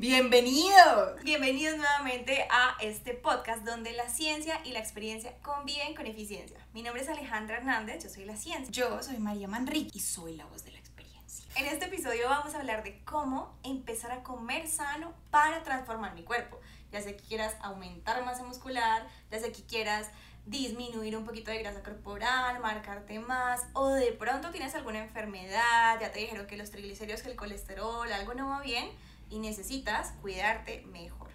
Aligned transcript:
Bienvenido, 0.00 1.14
bienvenidos 1.24 1.76
nuevamente 1.76 2.46
a 2.50 2.74
este 2.80 3.12
podcast 3.12 3.66
donde 3.66 3.92
la 3.92 4.08
ciencia 4.08 4.58
y 4.64 4.72
la 4.72 4.78
experiencia 4.78 5.34
conviven 5.42 5.94
con 5.94 6.06
eficiencia. 6.06 6.56
Mi 6.72 6.82
nombre 6.82 7.02
es 7.02 7.08
Alejandra 7.10 7.58
Hernández, 7.58 8.04
yo 8.04 8.08
soy 8.08 8.24
la 8.24 8.34
ciencia. 8.38 8.72
Yo 8.72 9.02
soy 9.02 9.18
María 9.18 9.46
Manrique 9.46 9.90
y 9.92 10.00
soy 10.00 10.36
la 10.36 10.46
voz 10.46 10.64
de 10.64 10.72
la 10.72 10.78
experiencia. 10.78 11.44
En 11.54 11.66
este 11.66 11.84
episodio 11.84 12.30
vamos 12.30 12.54
a 12.54 12.60
hablar 12.60 12.82
de 12.82 12.98
cómo 13.04 13.54
empezar 13.62 14.10
a 14.12 14.22
comer 14.22 14.68
sano 14.68 15.12
para 15.30 15.62
transformar 15.64 16.14
mi 16.14 16.22
cuerpo. 16.22 16.58
Ya 16.92 17.02
sé 17.02 17.14
que 17.16 17.22
quieras 17.22 17.54
aumentar 17.60 18.24
masa 18.24 18.42
muscular, 18.42 19.06
ya 19.30 19.38
sé 19.38 19.52
que 19.52 19.64
quieras 19.64 20.08
disminuir 20.46 21.14
un 21.14 21.26
poquito 21.26 21.50
de 21.50 21.58
grasa 21.58 21.82
corporal, 21.82 22.58
marcarte 22.60 23.18
más, 23.18 23.66
o 23.74 23.88
de 23.88 24.12
pronto 24.12 24.50
tienes 24.50 24.74
alguna 24.74 25.00
enfermedad, 25.00 26.00
ya 26.00 26.10
te 26.10 26.20
dijeron 26.20 26.46
que 26.46 26.56
los 26.56 26.70
triglicéridos, 26.70 27.20
que 27.20 27.28
el 27.28 27.36
colesterol, 27.36 28.10
algo 28.10 28.32
no 28.32 28.48
va 28.48 28.62
bien 28.62 28.88
y 29.30 29.38
necesitas 29.38 30.12
cuidarte 30.20 30.84
mejor. 30.92 31.30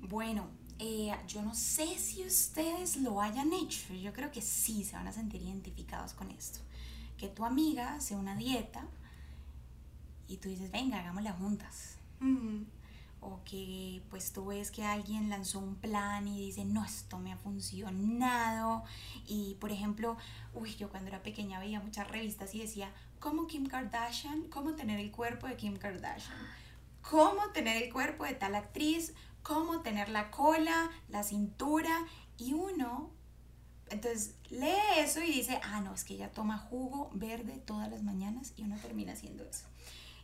Bueno, 0.00 0.48
eh, 0.78 1.14
yo 1.26 1.42
no 1.42 1.54
sé 1.54 1.98
si 1.98 2.24
ustedes 2.26 2.96
lo 2.96 3.20
hayan 3.20 3.52
hecho, 3.52 3.94
yo 3.94 4.12
creo 4.12 4.30
que 4.30 4.42
sí 4.42 4.84
se 4.84 4.96
van 4.96 5.08
a 5.08 5.12
sentir 5.12 5.42
identificados 5.42 6.12
con 6.12 6.30
esto. 6.30 6.60
Que 7.16 7.28
tu 7.28 7.44
amiga 7.44 7.94
hace 7.94 8.14
una 8.16 8.36
dieta 8.36 8.86
y 10.28 10.38
tú 10.38 10.48
dices, 10.48 10.70
venga, 10.70 10.98
hagámosla 10.98 11.32
juntas. 11.32 11.96
O 13.20 13.40
que 13.44 14.02
pues 14.10 14.32
tú 14.32 14.46
ves 14.46 14.70
que 14.70 14.84
alguien 14.84 15.30
lanzó 15.30 15.58
un 15.58 15.76
plan 15.76 16.26
y 16.28 16.38
dice, 16.38 16.64
no, 16.64 16.84
esto 16.84 17.18
me 17.18 17.32
ha 17.32 17.36
funcionado. 17.36 18.84
Y 19.26 19.56
por 19.60 19.70
ejemplo, 19.70 20.16
uy, 20.52 20.74
yo 20.76 20.90
cuando 20.90 21.08
era 21.08 21.22
pequeña 21.22 21.60
veía 21.60 21.80
muchas 21.80 22.08
revistas 22.08 22.54
y 22.54 22.60
decía, 22.60 22.90
¿cómo 23.20 23.46
Kim 23.46 23.66
Kardashian? 23.66 24.48
¿Cómo 24.50 24.74
tener 24.74 25.00
el 25.00 25.10
cuerpo 25.10 25.46
de 25.46 25.56
Kim 25.56 25.76
Kardashian? 25.76 26.36
Cómo 27.08 27.50
tener 27.52 27.82
el 27.82 27.92
cuerpo 27.92 28.24
de 28.24 28.34
tal 28.34 28.54
actriz, 28.54 29.14
cómo 29.42 29.82
tener 29.82 30.08
la 30.08 30.30
cola, 30.30 30.90
la 31.08 31.22
cintura 31.22 32.06
y 32.36 32.52
uno 32.52 33.12
entonces 33.90 34.34
lee 34.50 34.98
eso 34.98 35.20
y 35.22 35.30
dice, 35.30 35.60
ah, 35.62 35.80
no, 35.80 35.94
es 35.94 36.04
que 36.04 36.14
ella 36.14 36.32
toma 36.32 36.58
jugo 36.58 37.10
verde 37.12 37.62
todas 37.64 37.90
las 37.90 38.02
mañanas 38.02 38.52
y 38.56 38.62
uno 38.62 38.76
termina 38.78 39.12
haciendo 39.12 39.44
eso. 39.44 39.66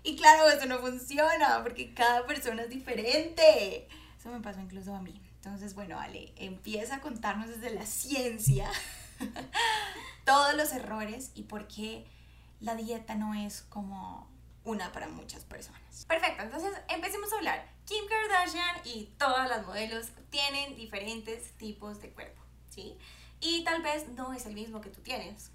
Y 0.03 0.17
claro, 0.17 0.49
eso 0.49 0.67
no 0.67 0.79
funciona 0.79 1.61
porque 1.63 1.93
cada 1.93 2.27
persona 2.27 2.63
es 2.63 2.71
diferente. 2.71 3.87
Eso 4.19 4.31
me 4.31 4.41
pasó 4.41 4.61
incluso 4.61 4.95
a 4.95 5.03
mí. 5.03 5.21
Entonces, 5.37 5.75
bueno, 5.75 5.99
Ale, 6.01 6.33
empieza 6.37 6.97
a 6.97 7.01
contarnos 7.01 7.49
desde 7.49 7.75
la 7.75 7.87
ciencia 7.87 8.71
todos 10.25 10.55
los 10.55 10.73
errores 10.73 11.33
y 11.35 11.43
por 11.43 11.69
qué 11.69 12.07
la 12.61 12.75
dieta 12.75 13.15
no 13.15 13.35
es 13.35 13.63
como 13.63 14.29
una 14.65 14.93
para 14.93 15.09
muchas 15.09 15.45
personas. 15.45 16.05
Perfecto, 16.07 16.43
entonces 16.43 16.73
empecemos 16.89 17.33
a 17.33 17.37
hablar. 17.37 17.67
Kim 17.87 18.05
Kardashian 18.07 18.77
y 18.85 19.07
todas 19.19 19.49
las 19.49 19.67
modelos 19.67 20.09
tienen 20.31 20.77
diferentes 20.77 21.53
tipos 21.59 22.01
de 22.01 22.11
cuerpo, 22.11 22.43
¿sí? 22.69 22.97
Y 23.41 23.65
tal 23.65 23.83
vez 23.83 24.09
no 24.09 24.33
es 24.33 24.47
el 24.47 24.55
mismo 24.55 24.81
que 24.81 24.91
tú 24.91 25.01
tienes. 25.01 25.51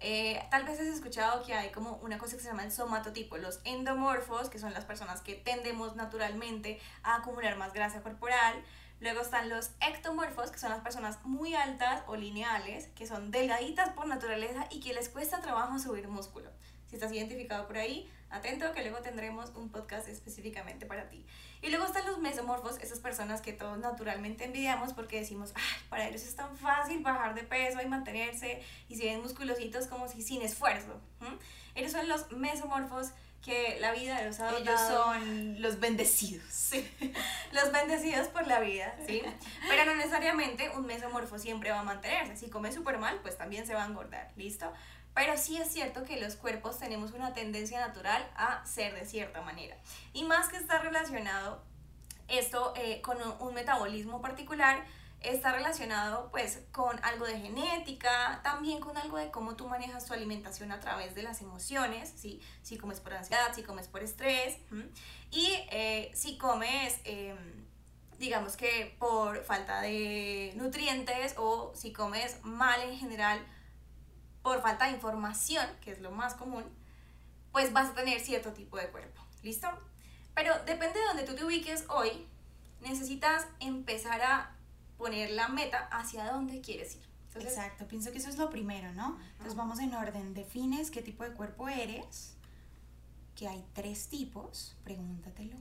Eh, 0.00 0.42
tal 0.50 0.64
vez 0.64 0.78
has 0.78 0.86
escuchado 0.86 1.42
que 1.44 1.54
hay 1.54 1.70
como 1.70 1.96
una 2.02 2.18
cosa 2.18 2.36
que 2.36 2.42
se 2.42 2.48
llama 2.48 2.64
el 2.64 2.72
somatotipo, 2.72 3.38
los 3.38 3.60
endomorfos, 3.64 4.50
que 4.50 4.58
son 4.58 4.74
las 4.74 4.84
personas 4.84 5.22
que 5.22 5.34
tendemos 5.34 5.96
naturalmente 5.96 6.78
a 7.02 7.16
acumular 7.16 7.56
más 7.56 7.72
grasa 7.72 8.02
corporal. 8.02 8.62
Luego 9.00 9.20
están 9.22 9.48
los 9.48 9.70
ectomorfos, 9.80 10.50
que 10.50 10.58
son 10.58 10.70
las 10.70 10.80
personas 10.80 11.18
muy 11.24 11.54
altas 11.54 12.02
o 12.06 12.16
lineales, 12.16 12.88
que 12.88 13.06
son 13.06 13.30
delgaditas 13.30 13.90
por 13.90 14.06
naturaleza 14.06 14.66
y 14.70 14.80
que 14.80 14.92
les 14.92 15.08
cuesta 15.08 15.40
trabajo 15.40 15.78
subir 15.78 16.08
músculo. 16.08 16.50
Si 16.88 16.96
estás 16.96 17.12
identificado 17.12 17.66
por 17.66 17.78
ahí, 17.78 18.10
atento 18.30 18.72
que 18.72 18.82
luego 18.82 18.98
tendremos 18.98 19.50
un 19.54 19.68
podcast 19.70 20.08
específicamente 20.08 20.86
para 20.86 21.08
ti. 21.08 21.24
Y 21.62 21.70
luego 21.70 21.86
están 21.86 22.06
los 22.06 22.18
mesomorfos, 22.18 22.78
esas 22.78 22.98
personas 23.00 23.40
que 23.40 23.52
todos 23.52 23.78
naturalmente 23.78 24.44
envidiamos 24.44 24.92
porque 24.92 25.20
decimos, 25.20 25.52
ay, 25.54 25.82
para 25.88 26.08
ellos 26.08 26.22
es 26.22 26.36
tan 26.36 26.56
fácil 26.56 27.02
bajar 27.02 27.34
de 27.34 27.42
peso 27.42 27.80
y 27.82 27.86
mantenerse 27.86 28.62
y 28.88 28.96
se 28.96 29.06
ven 29.06 29.22
musculositos 29.22 29.86
como 29.86 30.08
si 30.08 30.22
sin 30.22 30.42
esfuerzo. 30.42 31.00
Ellos 31.74 31.92
son 31.92 32.08
los 32.08 32.30
mesomorfos 32.32 33.12
que 33.46 33.78
la 33.80 33.92
vida 33.92 34.22
los 34.24 34.40
ha 34.40 34.56
Ellos 34.58 34.80
son 34.80 35.62
los 35.62 35.78
bendecidos. 35.78 36.44
Sí, 36.50 36.84
los 37.52 37.70
bendecidos 37.70 38.26
por 38.28 38.44
la 38.46 38.58
vida, 38.58 38.92
¿sí? 39.06 39.22
Pero 39.68 39.84
no 39.84 39.94
necesariamente 39.94 40.68
un 40.70 40.84
mesomorfo 40.84 41.38
siempre 41.38 41.70
va 41.70 41.80
a 41.80 41.84
mantenerse. 41.84 42.36
Si 42.36 42.50
come 42.50 42.72
súper 42.72 42.98
mal, 42.98 43.20
pues 43.22 43.38
también 43.38 43.64
se 43.64 43.74
va 43.74 43.84
a 43.84 43.86
engordar, 43.86 44.32
¿listo? 44.36 44.72
Pero 45.16 45.38
sí 45.38 45.56
es 45.56 45.72
cierto 45.72 46.04
que 46.04 46.20
los 46.20 46.36
cuerpos 46.36 46.78
tenemos 46.78 47.12
una 47.12 47.32
tendencia 47.32 47.80
natural 47.80 48.30
a 48.36 48.62
ser 48.66 48.92
de 48.94 49.06
cierta 49.06 49.40
manera. 49.40 49.74
Y 50.12 50.24
más 50.24 50.48
que 50.48 50.58
está 50.58 50.78
relacionado 50.78 51.64
esto 52.28 52.74
eh, 52.76 53.00
con 53.00 53.16
un, 53.40 53.54
metabolismo 53.54 54.20
particular, 54.20 54.84
está 55.22 55.52
relacionado 55.52 56.30
pues 56.30 56.60
con 56.70 57.02
algo 57.02 57.24
de 57.24 57.40
genética, 57.40 58.40
también 58.42 58.78
con 58.78 58.98
algo 58.98 59.16
de 59.16 59.30
cómo 59.30 59.56
tú 59.56 59.66
manejas 59.66 60.04
tu 60.04 60.12
alimentación 60.12 60.70
a 60.70 60.80
través 60.80 61.14
de 61.14 61.22
las 61.22 61.40
emociones, 61.40 62.12
¿sí? 62.14 62.42
si 62.60 62.76
comes 62.76 63.00
por 63.00 63.14
ansiedad, 63.14 63.54
si 63.54 63.62
comes 63.62 63.88
por 63.88 64.02
estrés, 64.02 64.58
y 65.30 65.48
eh, 65.70 66.10
si 66.14 66.36
comes... 66.36 67.00
Em, 67.04 67.64
digamos 68.18 68.56
que 68.56 68.96
por 68.98 69.44
falta 69.44 69.82
de 69.82 70.54
nutrientes 70.56 71.34
o 71.36 71.74
si 71.74 71.92
comes 71.92 72.42
mal 72.42 72.80
en 72.80 72.96
general 72.96 73.46
por 74.46 74.62
falta 74.62 74.84
de 74.84 74.92
información, 74.92 75.66
que 75.80 75.90
es 75.90 76.00
lo 76.00 76.12
más 76.12 76.34
común, 76.34 76.62
pues 77.50 77.72
vas 77.72 77.90
a 77.90 77.94
tener 77.94 78.20
cierto 78.20 78.52
tipo 78.52 78.76
de 78.76 78.88
cuerpo. 78.90 79.20
¿Listo? 79.42 79.66
Pero 80.36 80.54
depende 80.66 81.00
de 81.00 81.06
donde 81.06 81.24
tú 81.24 81.34
te 81.34 81.44
ubiques 81.44 81.84
hoy, 81.88 82.28
necesitas 82.80 83.48
empezar 83.58 84.22
a 84.22 84.54
poner 84.98 85.30
la 85.30 85.48
meta 85.48 85.88
hacia 85.90 86.30
dónde 86.30 86.60
quieres 86.60 86.94
ir. 86.94 87.02
Exacto, 87.42 87.88
pienso 87.88 88.12
que 88.12 88.18
eso 88.18 88.28
es 88.28 88.38
lo 88.38 88.48
primero, 88.48 88.92
¿no? 88.92 89.18
Entonces 89.32 89.56
vamos 89.56 89.80
en 89.80 89.92
orden, 89.92 90.32
defines 90.32 90.92
qué 90.92 91.02
tipo 91.02 91.24
de 91.24 91.32
cuerpo 91.32 91.68
eres, 91.68 92.36
que 93.34 93.48
hay 93.48 93.66
tres 93.74 94.06
tipos, 94.06 94.76
pregúntatelo 94.84 95.56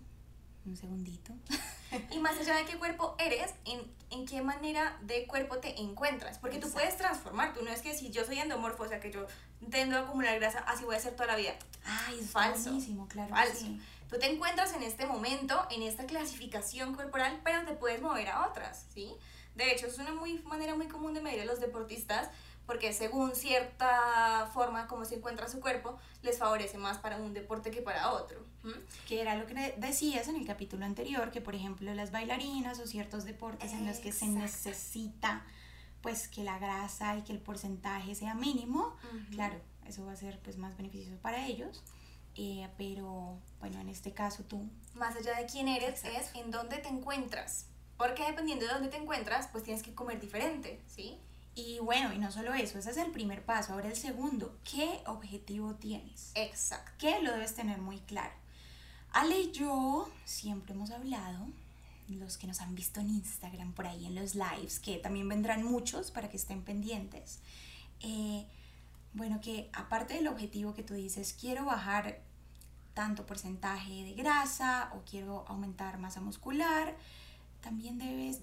un 0.63 0.77
segundito. 0.77 1.33
y 2.11 2.19
más 2.19 2.37
allá 2.39 2.55
de 2.55 2.65
qué 2.65 2.77
cuerpo 2.77 3.15
eres, 3.19 3.53
en, 3.65 3.81
en 4.11 4.25
qué 4.25 4.41
manera 4.41 4.97
de 5.01 5.27
cuerpo 5.27 5.57
te 5.57 5.79
encuentras. 5.79 6.37
Porque 6.39 6.57
tú 6.57 6.69
puedes 6.71 6.97
transformar. 6.97 7.53
Tú 7.53 7.63
no 7.63 7.71
es 7.71 7.81
que 7.81 7.93
si 7.93 8.11
yo 8.11 8.25
soy 8.25 8.39
endomorfo, 8.39 8.83
o 8.83 8.87
sea, 8.87 8.99
que 8.99 9.11
yo 9.11 9.25
tendo 9.69 9.97
a 9.97 10.01
acumular 10.01 10.39
grasa, 10.39 10.59
así 10.59 10.83
voy 10.83 10.95
a 10.95 10.99
ser 10.99 11.15
toda 11.15 11.27
la 11.27 11.35
vida. 11.35 11.55
Ay, 11.85 12.19
es 12.19 12.29
falso. 12.29 12.71
claro. 13.09 13.29
Falso. 13.29 13.65
Tú 14.09 14.19
te 14.19 14.31
encuentras 14.31 14.73
en 14.73 14.83
este 14.83 15.05
momento, 15.07 15.65
en 15.71 15.81
esta 15.81 16.05
clasificación 16.05 16.93
corporal, 16.93 17.41
pero 17.43 17.65
te 17.65 17.73
puedes 17.73 18.01
mover 18.01 18.29
a 18.29 18.47
otras, 18.47 18.85
¿sí? 18.93 19.15
De 19.55 19.71
hecho, 19.71 19.87
es 19.87 19.97
una 19.97 20.13
muy, 20.13 20.39
manera 20.43 20.75
muy 20.75 20.87
común 20.87 21.13
de 21.13 21.21
medir 21.21 21.41
a 21.41 21.45
los 21.45 21.59
deportistas 21.59 22.29
porque 22.65 22.93
según 22.93 23.35
cierta 23.35 24.49
forma 24.53 24.87
como 24.87 25.05
se 25.05 25.15
encuentra 25.15 25.47
su 25.47 25.59
cuerpo, 25.59 25.97
les 26.21 26.37
favorece 26.37 26.77
más 26.77 26.97
para 26.97 27.17
un 27.17 27.33
deporte 27.33 27.71
que 27.71 27.81
para 27.81 28.11
otro. 28.11 28.39
Que 29.07 29.21
era 29.21 29.35
lo 29.35 29.45
que 29.45 29.75
decías 29.77 30.27
en 30.27 30.35
el 30.35 30.45
capítulo 30.45 30.85
anterior, 30.85 31.31
que 31.31 31.41
por 31.41 31.55
ejemplo 31.55 31.93
las 31.93 32.11
bailarinas 32.11 32.79
o 32.79 32.87
ciertos 32.87 33.25
deportes 33.25 33.73
en 33.73 33.85
los 33.85 33.97
que 33.97 34.11
se 34.11 34.27
necesita 34.27 35.45
pues 36.01 36.27
que 36.27 36.43
la 36.43 36.59
grasa 36.59 37.17
y 37.17 37.23
que 37.23 37.33
el 37.33 37.39
porcentaje 37.39 38.13
sea 38.13 38.35
mínimo, 38.35 38.95
claro, 39.31 39.59
eso 39.87 40.05
va 40.05 40.11
a 40.11 40.15
ser 40.15 40.39
pues 40.39 40.57
más 40.57 40.77
beneficioso 40.77 41.19
para 41.21 41.47
ellos. 41.47 41.83
Eh, 42.37 42.67
pero 42.77 43.39
bueno, 43.59 43.79
en 43.79 43.89
este 43.89 44.13
caso 44.13 44.43
tú. 44.43 44.69
Más 44.93 45.15
allá 45.15 45.37
de 45.37 45.45
quién 45.45 45.67
eres, 45.67 46.03
es 46.03 46.35
en 46.35 46.51
dónde 46.51 46.77
te 46.77 46.89
encuentras. 46.89 47.67
Porque 47.97 48.25
dependiendo 48.25 48.65
de 48.65 48.73
dónde 48.73 48.89
te 48.89 48.97
encuentras, 48.97 49.47
pues 49.47 49.63
tienes 49.63 49.81
que 49.81 49.95
comer 49.95 50.19
diferente, 50.19 50.81
¿sí? 50.85 51.17
Y 51.55 51.79
bueno, 51.79 52.13
y 52.13 52.17
no 52.17 52.31
solo 52.31 52.53
eso, 52.53 52.77
ese 52.77 52.91
es 52.91 52.97
el 52.97 53.11
primer 53.11 53.45
paso. 53.45 53.73
Ahora 53.73 53.87
el 53.87 53.95
segundo, 53.95 54.57
¿qué 54.69 55.01
objetivo 55.07 55.75
tienes? 55.75 56.31
Exacto. 56.35 56.91
¿Qué 56.97 57.21
lo 57.21 57.31
debes 57.31 57.55
tener 57.55 57.79
muy 57.79 57.99
claro? 57.99 58.33
Ale 59.13 59.39
y 59.39 59.51
yo 59.51 60.09
siempre 60.25 60.73
hemos 60.73 60.91
hablado, 60.91 61.47
los 62.09 62.37
que 62.37 62.47
nos 62.47 62.59
han 62.59 62.75
visto 62.75 62.99
en 62.99 63.09
Instagram, 63.09 63.71
por 63.71 63.87
ahí 63.87 64.05
en 64.05 64.15
los 64.15 64.35
lives, 64.35 64.79
que 64.79 64.97
también 64.97 65.29
vendrán 65.29 65.63
muchos 65.63 66.11
para 66.11 66.29
que 66.29 66.35
estén 66.35 66.61
pendientes. 66.61 67.39
Eh, 68.01 68.45
bueno, 69.13 69.39
que 69.39 69.69
aparte 69.71 70.15
del 70.15 70.27
objetivo 70.27 70.73
que 70.73 70.83
tú 70.83 70.93
dices, 70.93 71.35
quiero 71.39 71.63
bajar 71.63 72.19
tanto 72.93 73.25
porcentaje 73.25 74.03
de 74.03 74.13
grasa 74.13 74.91
o 74.93 75.03
quiero 75.09 75.45
aumentar 75.47 75.97
masa 75.99 76.19
muscular, 76.19 76.95
también 77.61 77.97
debes 77.97 78.41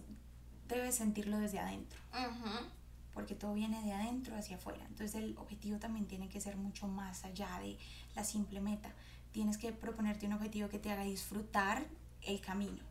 debes 0.69 0.95
sentirlo 0.95 1.39
desde 1.39 1.59
adentro, 1.59 2.01
Ujú. 2.13 2.67
Porque 3.15 3.35
todo 3.35 3.55
viene 3.55 3.83
de 3.83 3.93
adentro 3.93 4.37
hacia 4.37 4.57
afuera. 4.57 4.85
Entonces 4.89 5.15
el 5.15 5.37
objetivo 5.39 5.79
también 5.79 6.07
tiene 6.07 6.29
que 6.29 6.41
ser 6.41 6.57
mucho 6.57 6.89
más 6.89 7.25
allá 7.25 7.59
de 7.61 7.79
la 8.15 8.25
simple 8.25 8.61
meta. 8.61 8.93
Tienes 9.33 9.59
que 9.59 9.73
proponerte 9.73 10.27
un 10.27 10.35
objetivo 10.35 10.69
que 10.69 10.79
te 10.79 10.91
haga 10.91 11.05
disfrutar 11.05 11.87
el 12.23 12.41
camino, 12.41 12.83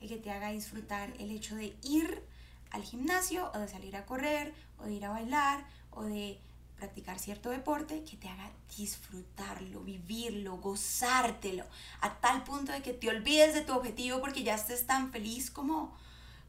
el 0.00 0.08
que 0.08 0.16
te 0.16 0.30
haga 0.30 0.50
disfrutar 0.50 1.12
el 1.18 1.30
hecho 1.30 1.54
de 1.54 1.76
ir 1.82 2.22
al 2.70 2.82
gimnasio 2.82 3.50
o 3.54 3.58
de 3.58 3.68
salir 3.68 3.96
a 3.96 4.06
correr 4.06 4.54
o 4.78 4.84
de 4.84 4.94
ir 4.94 5.04
a 5.04 5.10
bailar 5.10 5.64
o 5.90 6.04
de 6.04 6.38
practicar 6.76 7.18
cierto 7.18 7.50
deporte 7.50 8.02
que 8.04 8.16
te 8.16 8.28
haga 8.28 8.50
disfrutarlo, 8.76 9.82
vivirlo, 9.82 10.56
gozártelo, 10.56 11.64
a 12.00 12.14
tal 12.20 12.42
punto 12.42 12.72
de 12.72 12.80
que 12.80 12.94
te 12.94 13.08
olvides 13.10 13.54
de 13.54 13.60
tu 13.60 13.74
objetivo 13.74 14.20
porque 14.20 14.42
ya 14.42 14.54
estés 14.54 14.86
tan 14.86 15.12
feliz 15.12 15.50
como 15.50 15.94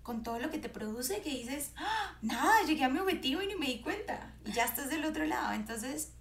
con 0.04 0.24
todo 0.24 0.40
lo 0.40 0.50
que 0.50 0.58
te 0.58 0.70
produce 0.70 1.22
que 1.22 1.30
dices, 1.30 1.72
"Ah, 1.78 2.16
nada, 2.22 2.64
llegué 2.66 2.84
a 2.84 2.90
mi 2.90 3.00
objetivo 3.00 3.42
y 3.42 3.48
ni 3.48 3.56
me 3.56 3.68
di 3.68 3.82
cuenta 3.82 4.34
y 4.46 4.52
ya 4.52 4.66
estás 4.66 4.90
del 4.90 5.06
otro 5.06 5.26
lado. 5.26 5.54
Entonces, 5.54 6.12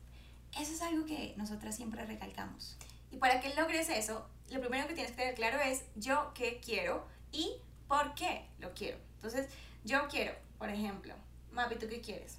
eso 0.58 0.72
es 0.72 0.82
algo 0.82 1.06
que 1.06 1.34
nosotras 1.36 1.76
siempre 1.76 2.04
recalcamos. 2.04 2.76
Y 3.10 3.16
para 3.16 3.40
que 3.40 3.54
logres 3.54 3.88
eso, 3.88 4.28
lo 4.50 4.60
primero 4.60 4.86
que 4.86 4.94
tienes 4.94 5.12
que 5.12 5.18
tener 5.18 5.34
claro 5.34 5.60
es 5.60 5.82
yo 5.96 6.32
qué 6.34 6.60
quiero 6.64 7.06
y 7.32 7.54
por 7.88 8.14
qué 8.14 8.46
lo 8.58 8.72
quiero. 8.74 8.98
Entonces, 9.16 9.48
yo 9.84 10.08
quiero, 10.08 10.32
por 10.58 10.68
ejemplo, 10.70 11.14
Mapi, 11.52 11.76
¿tú 11.76 11.88
qué 11.88 12.00
quieres? 12.00 12.36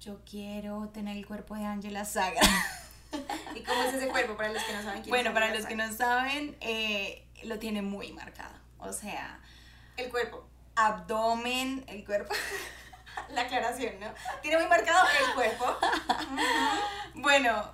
Yo 0.00 0.20
quiero 0.28 0.88
tener 0.88 1.16
el 1.16 1.26
cuerpo 1.26 1.54
de 1.54 1.64
Angela 1.64 2.04
Saga. 2.04 2.40
¿Y 3.54 3.62
cómo 3.62 3.82
es 3.82 3.94
ese 3.94 4.08
cuerpo 4.08 4.36
para 4.36 4.52
los 4.52 4.62
que 4.62 4.72
no 4.72 4.82
saben 4.82 5.02
quién 5.02 5.10
Bueno, 5.10 5.30
es 5.30 5.34
para 5.34 5.54
los 5.54 5.66
que 5.66 5.76
no 5.76 5.92
saben, 5.92 6.56
eh, 6.60 7.26
lo 7.44 7.58
tiene 7.58 7.82
muy 7.82 8.12
marcado. 8.12 8.54
O 8.78 8.92
sea, 8.92 9.40
El 9.96 10.08
cuerpo. 10.10 10.48
Abdomen, 10.76 11.84
el 11.88 12.04
cuerpo. 12.04 12.34
La 13.28 13.42
aclaración, 13.42 14.00
¿no? 14.00 14.06
Tiene 14.40 14.58
muy 14.58 14.66
marcado 14.68 15.06
el 15.26 15.34
cuerpo. 15.34 15.76
Bueno, 17.14 17.70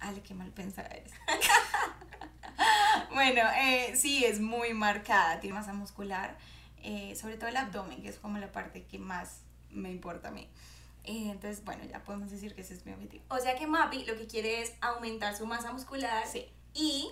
Ale, 0.00 0.22
qué 0.22 0.32
mal 0.34 0.50
pensada 0.50 0.88
eres. 0.88 1.12
bueno, 3.12 3.42
eh, 3.60 3.94
sí, 3.96 4.24
es 4.24 4.40
muy 4.40 4.72
marcada, 4.74 5.40
tiene 5.40 5.54
masa 5.58 5.72
muscular, 5.72 6.36
eh, 6.82 7.14
sobre 7.20 7.36
todo 7.36 7.48
el 7.48 7.56
abdomen, 7.56 8.02
que 8.02 8.08
es 8.08 8.18
como 8.18 8.38
la 8.38 8.50
parte 8.50 8.84
que 8.86 8.98
más 8.98 9.40
me 9.70 9.90
importa 9.90 10.28
a 10.28 10.30
mí. 10.30 10.50
Eh, 11.04 11.28
entonces, 11.30 11.64
bueno, 11.64 11.84
ya 11.84 12.00
podemos 12.02 12.30
decir 12.30 12.54
que 12.54 12.62
ese 12.62 12.74
es 12.74 12.84
mi 12.86 12.92
objetivo. 12.92 13.24
O 13.28 13.38
sea 13.38 13.56
que 13.56 13.66
Mapi 13.66 14.04
lo 14.04 14.16
que 14.16 14.26
quiere 14.26 14.62
es 14.62 14.72
aumentar 14.80 15.36
su 15.36 15.46
masa 15.46 15.72
muscular 15.72 16.26
Sí. 16.26 16.50
y 16.74 17.10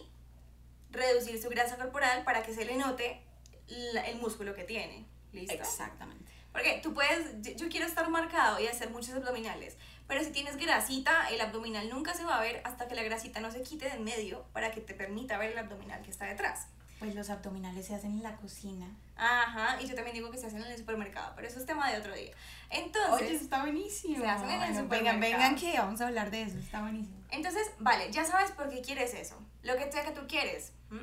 reducir 0.90 1.40
su 1.42 1.48
grasa 1.50 1.76
corporal 1.76 2.24
para 2.24 2.42
que 2.42 2.54
se 2.54 2.64
le 2.64 2.76
note 2.76 3.22
la- 3.68 4.06
el 4.06 4.18
músculo 4.18 4.54
que 4.54 4.64
tiene. 4.64 5.06
¿Listo? 5.32 5.54
Exactamente. 5.54 6.32
Porque 6.52 6.80
tú 6.82 6.94
puedes, 6.94 7.42
yo- 7.42 7.52
yo 7.52 7.68
quiero 7.68 7.86
estar 7.86 8.08
marcado 8.08 8.58
y 8.60 8.66
hacer 8.66 8.90
muchos 8.90 9.10
abdominales, 9.14 9.76
pero 10.06 10.24
si 10.24 10.30
tienes 10.30 10.56
grasita, 10.56 11.28
el 11.30 11.40
abdominal 11.40 11.88
nunca 11.90 12.14
se 12.14 12.24
va 12.24 12.38
a 12.38 12.40
ver 12.40 12.62
hasta 12.64 12.88
que 12.88 12.94
la 12.94 13.02
grasita 13.02 13.40
no 13.40 13.50
se 13.50 13.62
quite 13.62 13.86
de 13.86 13.96
en 13.96 14.04
medio 14.04 14.44
para 14.52 14.70
que 14.70 14.80
te 14.80 14.94
permita 14.94 15.36
ver 15.36 15.52
el 15.52 15.58
abdominal 15.58 16.00
que 16.02 16.10
está 16.10 16.24
detrás. 16.26 16.68
Pues 16.98 17.14
los 17.14 17.28
abdominales 17.28 17.86
se 17.86 17.94
hacen 17.94 18.12
en 18.12 18.22
la 18.22 18.36
cocina. 18.36 18.86
Ajá, 19.16 19.78
y 19.82 19.86
yo 19.86 19.94
también 19.94 20.14
digo 20.14 20.30
que 20.30 20.38
se 20.38 20.46
hacen 20.46 20.62
en 20.62 20.70
el 20.70 20.78
supermercado, 20.78 21.34
pero 21.36 21.46
eso 21.46 21.58
es 21.58 21.66
tema 21.66 21.90
de 21.92 21.98
otro 21.98 22.14
día. 22.14 22.32
Entonces, 22.70 23.12
Oye, 23.12 23.34
eso 23.34 23.44
está 23.44 23.60
buenísimo. 23.60 24.16
se 24.22 24.26
hacen 24.26 24.48
en 24.50 24.62
el 24.62 24.72
Bueno, 24.72 24.88
vengan, 24.88 25.14
supermercado. 25.16 25.20
vengan 25.20 25.56
que 25.56 25.78
vamos 25.78 26.00
a 26.00 26.06
hablar 26.06 26.30
de 26.30 26.42
eso, 26.42 26.56
está 26.58 26.80
buenísimo. 26.80 27.16
Entonces, 27.30 27.70
vale, 27.80 28.10
ya 28.10 28.24
sabes 28.24 28.50
por 28.52 28.70
qué 28.70 28.80
quieres 28.80 29.12
eso, 29.12 29.38
lo 29.62 29.76
que 29.76 29.92
sea 29.92 30.04
que 30.04 30.12
tú 30.12 30.26
quieres. 30.26 30.72
¿m? 30.90 31.00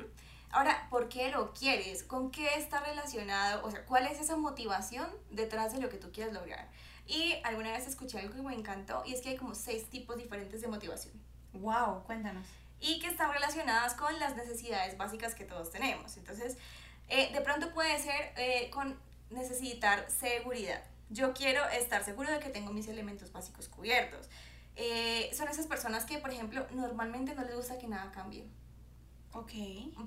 Ahora, 0.54 0.86
¿por 0.88 1.08
qué 1.08 1.30
lo 1.30 1.52
quieres? 1.52 2.04
¿Con 2.04 2.30
qué 2.30 2.54
está 2.54 2.78
relacionado? 2.78 3.66
O 3.66 3.72
sea, 3.72 3.84
¿cuál 3.86 4.06
es 4.06 4.20
esa 4.20 4.36
motivación 4.36 5.10
detrás 5.30 5.72
de 5.72 5.80
lo 5.80 5.88
que 5.88 5.96
tú 5.96 6.12
quieres 6.12 6.32
lograr? 6.32 6.68
Y 7.08 7.34
alguna 7.42 7.72
vez 7.72 7.88
escuché 7.88 8.20
algo 8.20 8.36
que 8.36 8.40
me 8.40 8.54
encantó 8.54 9.02
y 9.04 9.14
es 9.14 9.20
que 9.20 9.30
hay 9.30 9.36
como 9.36 9.56
seis 9.56 9.90
tipos 9.90 10.16
diferentes 10.16 10.60
de 10.60 10.68
motivación 10.68 11.12
Wow, 11.54 12.04
cuéntanos. 12.04 12.46
y 12.78 13.00
que 13.00 13.08
están 13.08 13.32
relacionadas 13.32 13.94
con 13.94 14.16
las 14.20 14.36
necesidades 14.36 14.96
básicas 14.96 15.34
que 15.34 15.44
todos 15.44 15.72
tenemos. 15.72 16.16
Entonces, 16.16 16.56
eh, 17.08 17.32
de 17.32 17.40
pronto 17.40 17.74
puede 17.74 17.98
ser 17.98 18.32
eh, 18.36 18.70
con 18.70 18.96
necesitar 19.30 20.08
seguridad. 20.08 20.84
Yo 21.10 21.34
quiero 21.34 21.68
estar 21.70 22.04
seguro 22.04 22.30
de 22.30 22.38
que 22.38 22.50
tengo 22.50 22.72
mis 22.72 22.86
elementos 22.86 23.32
básicos 23.32 23.68
cubiertos. 23.68 24.28
Eh, 24.76 25.30
son 25.34 25.48
esas 25.48 25.66
personas 25.66 26.04
que, 26.04 26.18
por 26.18 26.30
ejemplo, 26.30 26.64
normalmente 26.70 27.34
no 27.34 27.42
les 27.42 27.56
gusta 27.56 27.76
que 27.76 27.88
nada 27.88 28.12
cambie. 28.12 28.46
Ok. 29.34 29.52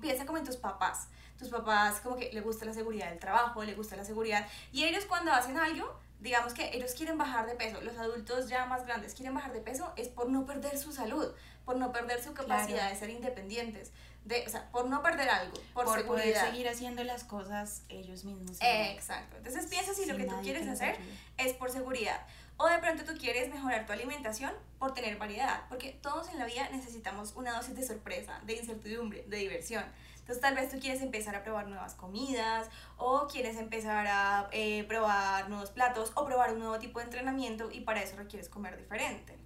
Piensa 0.01 0.25
como 0.25 0.38
en 0.38 0.45
tus 0.45 0.57
papás. 0.57 1.09
Tus 1.38 1.50
papás 1.50 2.00
como 2.00 2.15
que 2.15 2.31
les 2.33 2.44
gusta 2.44 2.65
la 2.65 2.74
seguridad 2.74 3.09
del 3.09 3.19
trabajo, 3.19 3.63
les 3.63 3.75
gusta 3.75 3.95
la 3.95 4.03
seguridad. 4.03 4.47
Y 4.71 4.85
ellos 4.85 5.06
cuando 5.06 5.31
hacen 5.31 5.57
algo, 5.57 6.00
digamos 6.19 6.53
que 6.53 6.75
ellos 6.75 6.93
quieren 6.93 7.17
bajar 7.17 7.45
de 7.47 7.55
peso. 7.55 7.81
Los 7.81 7.97
adultos 7.97 8.49
ya 8.49 8.65
más 8.65 8.85
grandes 8.85 9.13
quieren 9.13 9.33
bajar 9.33 9.53
de 9.53 9.61
peso 9.61 9.93
es 9.95 10.07
por 10.07 10.29
no 10.29 10.45
perder 10.45 10.77
su 10.77 10.91
salud, 10.91 11.33
por 11.65 11.77
no 11.77 11.91
perder 11.91 12.21
su 12.23 12.33
capacidad 12.33 12.77
Claro. 12.77 12.93
de 12.93 12.99
ser 12.99 13.09
independientes. 13.09 13.91
De, 14.25 14.43
o 14.45 14.49
sea, 14.49 14.69
por 14.71 14.87
no 14.89 15.01
perder 15.01 15.29
algo, 15.29 15.53
por, 15.73 15.85
Por, 15.85 16.05
poder 16.05 16.35
seguir 16.35 16.67
haciendo 16.67 17.01
las 17.05 17.23
cosas 17.23 17.83
ellos 17.87 18.25
mismos. 18.25 18.57
Eh, 18.61 18.91
Exacto. 18.91 19.37
Entonces 19.37 19.67
piensa 19.67 19.93
si 19.93 20.05
lo 20.05 20.17
que 20.17 20.25
tú 20.25 20.35
quieres 20.41 20.63
que 20.63 20.71
hacer 20.71 20.95
ayude. 20.95 21.13
es 21.37 21.53
por 21.53 21.71
seguridad. 21.71 22.19
O 22.57 22.67
de 22.67 22.79
pronto 22.79 23.05
tú 23.05 23.17
quieres 23.17 23.49
mejorar 23.53 23.85
tu 23.85 23.93
alimentación 23.93 24.51
por 24.79 24.93
tener 24.93 25.15
variedad. 25.17 25.61
Porque 25.69 25.91
todos 26.01 26.27
en 26.29 26.39
la 26.39 26.45
vida 26.45 26.67
necesitamos 26.71 27.33
una 27.35 27.53
dosis 27.55 27.75
de 27.75 27.85
sorpresa, 27.85 28.41
de 28.45 28.53
incertidumbre, 28.57 29.23
de 29.27 29.37
diversión. 29.37 29.85
Entonces 30.27 30.41
tal 30.41 30.56
vez 30.56 30.69
tú 30.69 30.77
quieres 30.77 31.01
empezar 31.01 31.38
a 31.38 31.44
probar 31.45 31.69
nuevas 31.69 31.94
comidas 31.94 32.69
o 32.97 33.27
quieres 33.27 33.56
empezar 33.56 34.07
a 34.07 34.50
eh, 34.51 34.83
probar 34.83 35.47
nuevos 35.47 35.71
platos 35.71 36.12
o 36.15 36.25
probar 36.25 36.51
un 36.51 36.59
nuevo 36.59 36.77
tipo 36.79 37.00
de 37.00 37.06
entrenamiento 37.06 37.71
y 37.71 37.79
para 37.79 38.03
eso 38.03 38.18
requieres 38.18 38.50
comer 38.50 38.75
diferente. 38.75 39.38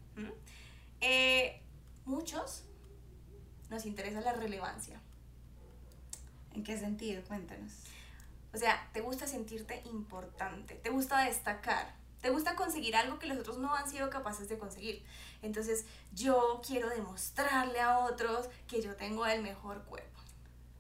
Eh, 1.00 1.62
muchos 2.06 2.64
nos 3.70 3.86
interesa 3.86 4.22
la 4.22 4.34
relevancia. 4.34 5.00
¿En 6.56 6.64
qué 6.64 6.76
sentido? 6.80 7.22
Cuéntanos. 7.28 7.74
O 8.52 8.58
sea, 8.58 8.90
te 8.92 9.02
gusta 9.02 9.28
sentirte 9.28 9.84
importante, 9.86 10.74
te 10.74 10.90
gusta 10.90 11.26
destacar, 11.26 11.94
te 12.22 12.32
gusta 12.32 12.56
conseguir 12.56 12.96
algo 12.96 13.20
que 13.20 13.28
los 13.28 13.38
otros 13.38 13.60
no 13.60 13.76
han 13.76 13.88
sido 13.88 14.10
capaces 14.10 14.50
de 14.50 14.58
conseguir. 14.58 15.06
Entonces, 15.44 15.86
yo 16.12 16.60
quiero 16.66 16.90
demostrarle 16.90 17.80
a 17.82 18.00
otros 18.00 18.50
que 18.68 18.82
yo 18.82 18.96
tengo 18.96 19.28
el 19.28 19.44
mejor 19.44 19.84
cuerpo. 19.84 20.11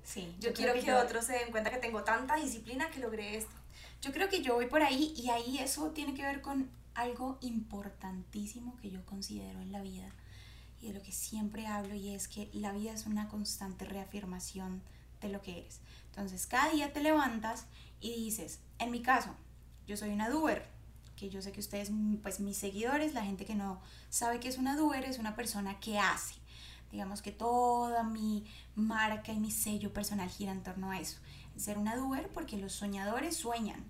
Sí. 0.04 0.34
Yo, 0.40 0.54
quiero 0.54 0.74
que, 0.74 0.84
yo- 0.84 1.00
otros 1.00 1.26
se 1.26 1.34
den 1.34 1.52
cuenta 1.52 1.70
que 1.70 1.78
tengo 1.78 2.04
tanta 2.04 2.36
disciplina 2.36 2.90
que 2.90 3.00
logré 3.00 3.38
esto. 3.38 3.52
Yo 4.02 4.12
creo 4.12 4.30
que 4.30 4.42
yo 4.42 4.56
voy 4.56 4.66
por 4.66 4.82
ahí 4.82 5.14
y 5.16 5.30
ahí 5.30 5.60
eso 5.60 5.92
tiene 5.92 6.14
que 6.14 6.24
ver 6.24 6.42
con 6.42 6.70
algo 6.96 7.38
importantísimo 7.42 8.76
que 8.82 8.90
yo 8.90 9.06
considero 9.06 9.62
en 9.62 9.72
la 9.72 9.82
vida 9.82 10.10
y 10.82 10.88
de 10.88 10.94
lo 10.94 11.02
que 11.04 11.12
siempre 11.12 11.68
hablo 11.68 11.94
y 11.96 12.14
es 12.14 12.28
que 12.28 12.50
la 12.54 12.72
vida 12.72 12.92
es 12.92 13.06
una 13.06 13.28
constante 13.30 13.86
reafirmación 13.86 14.82
de 15.22 15.30
lo 15.30 15.42
que 15.42 15.60
eres. 15.60 15.80
Entonces 16.08 16.48
cada 16.48 16.72
día 16.72 16.92
te 16.92 17.02
levantas 17.02 17.66
y 18.00 18.16
dices, 18.16 18.60
en 18.80 18.90
mi 18.92 19.02
caso, 19.04 19.36
yo 19.88 19.96
soy 19.96 20.10
una 20.10 20.30
doer, 20.30 20.66
que 21.16 21.30
yo 21.30 21.42
sé 21.44 21.52
que 21.52 21.60
ustedes, 21.60 21.92
pues 22.24 22.40
mis 22.40 22.58
seguidores, 22.58 23.14
la 23.14 23.24
gente 23.24 23.46
que 23.46 23.54
no 23.54 23.80
sabe 24.10 24.40
que 24.40 24.48
es 24.48 24.58
una 24.58 24.76
doer, 24.76 25.06
es 25.06 25.20
una 25.20 25.36
persona 25.36 25.80
que 25.80 26.00
hace. 26.00 26.34
Digamos 26.92 27.22
que 27.22 27.32
toda 27.32 28.04
mi 28.04 28.46
marca 28.76 29.32
y 29.32 29.40
mi 29.40 29.52
sello 29.52 29.94
personal 29.94 30.30
gira 30.30 30.52
en 30.52 30.64
torno 30.64 30.92
a 30.92 31.00
eso. 31.00 31.20
Ser 31.56 31.78
una 31.78 31.96
doer 31.96 32.30
porque 32.34 32.58
los 32.58 32.74
soñadores 32.74 33.36
sueñan, 33.36 33.84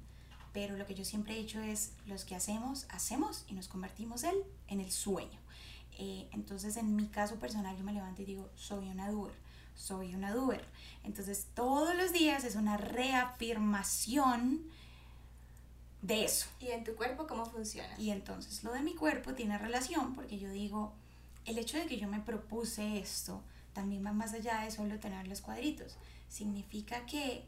pero 0.54 0.78
lo 0.78 0.86
que 0.86 0.96
yo 0.96 1.06
siempre 1.06 1.34
he 1.34 1.40
dicho 1.40 1.60
es, 1.60 1.94
los 2.06 2.26
que 2.26 2.36
hacemos, 2.36 2.86
hacemos 2.90 3.46
y 3.48 3.54
nos 3.54 3.68
convertimos 3.68 4.24
él 4.24 4.36
en 4.68 4.82
el 4.82 4.92
sueño. 4.92 5.40
Eh, 5.98 6.28
entonces, 6.32 6.78
en 6.78 6.96
mi 6.96 7.08
caso 7.08 7.36
personal, 7.36 7.78
yo 7.78 7.84
me 7.84 7.94
levanto 7.94 8.22
y 8.22 8.26
digo, 8.26 8.50
soy 8.56 8.90
una 8.90 9.10
doer, 9.10 9.34
soy 9.76 10.16
una 10.16 10.34
doer. 10.34 10.66
Entonces, 11.04 11.48
todos 11.54 11.96
los 11.96 12.12
días 12.12 12.44
es 12.44 12.56
una 12.56 12.78
reafirmación 12.78 14.70
de 16.02 16.26
eso. 16.26 16.48
¿Y 16.60 16.70
en 16.70 16.84
tu 16.84 16.96
cuerpo 16.96 17.28
cómo 17.28 17.46
funciona? 17.46 17.94
Y 17.98 18.10
entonces 18.10 18.64
lo 18.64 18.74
de 18.74 18.82
mi 18.82 18.96
cuerpo 18.96 19.34
tiene 19.34 19.58
relación 19.58 20.16
porque 20.16 20.40
yo 20.40 20.50
digo, 20.50 20.94
el 21.46 21.58
hecho 21.58 21.78
de 21.78 21.86
que 21.86 21.98
yo 21.98 22.08
me 22.08 22.20
propuse 22.20 23.00
esto 23.00 23.44
también 23.74 24.06
va 24.06 24.12
más 24.12 24.34
allá 24.34 24.62
de 24.62 24.72
solo 24.72 25.00
tener 25.00 25.28
los 25.28 25.42
cuadritos. 25.42 25.98
Significa 26.28 27.06
que 27.06 27.46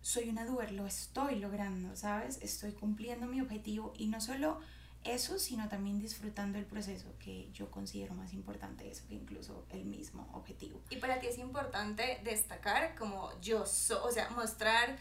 soy 0.00 0.28
una 0.28 0.44
doer, 0.44 0.72
lo 0.72 0.86
estoy 0.86 1.36
logrando, 1.36 1.96
¿sabes? 1.96 2.38
Estoy 2.42 2.72
cumpliendo 2.72 3.26
mi 3.26 3.40
objetivo 3.40 3.92
y 3.96 4.06
no 4.06 4.20
solo 4.20 4.60
eso, 5.04 5.38
sino 5.38 5.68
también 5.68 5.98
disfrutando 5.98 6.58
el 6.58 6.64
proceso, 6.64 7.12
que 7.18 7.50
yo 7.52 7.70
considero 7.70 8.14
más 8.14 8.32
importante 8.32 8.88
eso 8.90 9.04
que 9.08 9.14
incluso 9.14 9.66
el 9.70 9.84
mismo 9.84 10.28
objetivo. 10.32 10.80
Y 10.90 10.96
para 10.96 11.20
ti 11.20 11.28
es 11.28 11.38
importante 11.38 12.20
destacar 12.24 12.94
como 12.96 13.30
yo 13.40 13.66
soy, 13.66 13.98
o 14.02 14.10
sea, 14.10 14.30
mostrar, 14.30 14.96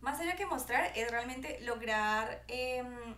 más 0.00 0.20
allá 0.20 0.36
que 0.36 0.46
mostrar, 0.46 0.92
es 0.96 1.10
realmente 1.10 1.60
lograr 1.62 2.44
em, 2.48 3.14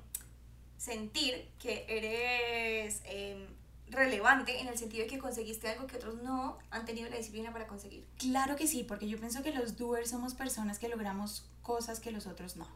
sentir 0.76 1.48
que 1.58 1.84
eres 1.88 3.02
em, 3.04 3.46
relevante 3.90 4.60
en 4.60 4.68
el 4.68 4.78
sentido 4.78 5.04
de 5.04 5.08
que 5.08 5.18
conseguiste 5.18 5.68
algo 5.68 5.86
que 5.86 5.96
otros 5.96 6.22
no 6.22 6.58
han 6.70 6.84
tenido 6.84 7.08
la 7.10 7.16
disciplina 7.16 7.52
para 7.52 7.66
conseguir. 7.66 8.06
Claro 8.18 8.56
que 8.56 8.66
sí, 8.66 8.84
porque 8.84 9.08
yo 9.08 9.18
pienso 9.18 9.42
que 9.42 9.52
los 9.52 9.76
doers 9.76 10.10
somos 10.10 10.34
personas 10.34 10.78
que 10.78 10.88
logramos 10.88 11.46
cosas 11.62 12.00
que 12.00 12.10
los 12.10 12.26
otros 12.26 12.56
no. 12.56 12.66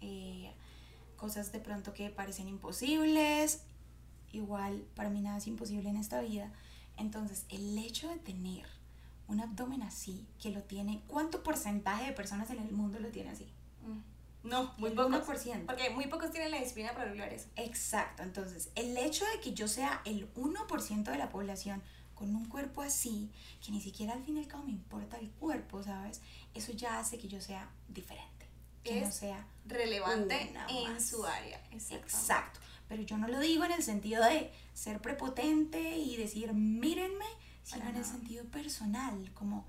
eh, 0.00 0.52
cosas 1.16 1.52
de 1.52 1.60
pronto 1.60 1.94
que 1.94 2.10
parecen 2.10 2.48
imposibles. 2.48 3.62
Igual, 4.32 4.84
para 4.94 5.10
mí 5.10 5.20
nada 5.20 5.38
es 5.38 5.46
imposible 5.46 5.88
en 5.88 5.96
esta 5.96 6.20
vida. 6.20 6.52
Entonces, 6.96 7.46
el 7.48 7.78
hecho 7.78 8.08
de 8.08 8.16
tener 8.16 8.66
un 9.26 9.40
abdomen 9.40 9.82
así, 9.82 10.26
que 10.40 10.50
lo 10.50 10.62
tiene, 10.62 11.02
¿cuánto 11.06 11.42
porcentaje 11.42 12.06
de 12.06 12.12
personas 12.12 12.50
en 12.50 12.58
el 12.58 12.72
mundo 12.72 12.98
lo 13.00 13.08
tiene 13.08 13.30
así? 13.30 13.46
Mm. 13.82 14.13
No, 14.44 14.72
muy 14.76 14.90
pocos. 14.90 15.26
1%. 15.26 15.66
Porque 15.66 15.90
muy 15.90 16.06
pocos 16.06 16.30
tienen 16.30 16.50
la 16.50 16.58
disciplina 16.60 16.92
para 16.92 17.06
lograr 17.06 17.32
eso. 17.32 17.48
Exacto, 17.56 18.22
entonces 18.22 18.68
el 18.74 18.96
hecho 18.96 19.24
de 19.34 19.40
que 19.40 19.54
yo 19.54 19.66
sea 19.66 20.02
el 20.04 20.32
1% 20.34 21.02
de 21.04 21.18
la 21.18 21.30
población 21.30 21.82
con 22.14 22.34
un 22.36 22.44
cuerpo 22.46 22.82
así, 22.82 23.30
que 23.64 23.72
ni 23.72 23.80
siquiera 23.80 24.12
al 24.12 24.22
fin 24.22 24.36
y 24.36 24.40
al 24.40 24.46
cabo 24.46 24.64
me 24.64 24.70
importa 24.72 25.18
el 25.18 25.30
cuerpo, 25.30 25.82
¿sabes? 25.82 26.20
Eso 26.54 26.72
ya 26.72 27.00
hace 27.00 27.18
que 27.18 27.26
yo 27.26 27.40
sea 27.40 27.68
diferente, 27.88 28.46
que 28.84 29.00
no 29.00 29.06
Es 29.08 29.14
sea 29.16 29.46
Relevante 29.66 30.52
en 30.68 30.92
más. 30.92 31.04
su 31.04 31.24
área. 31.24 31.60
Exacto. 31.72 32.60
Pero 32.88 33.02
yo 33.02 33.16
no 33.16 33.26
lo 33.28 33.40
digo 33.40 33.64
en 33.64 33.72
el 33.72 33.82
sentido 33.82 34.22
de 34.22 34.52
ser 34.74 35.00
prepotente 35.00 35.96
y 35.96 36.16
decir, 36.16 36.52
mírenme, 36.52 37.24
sino 37.62 37.88
en 37.88 37.96
el 37.96 38.04
sentido 38.04 38.44
personal, 38.44 39.32
como 39.32 39.66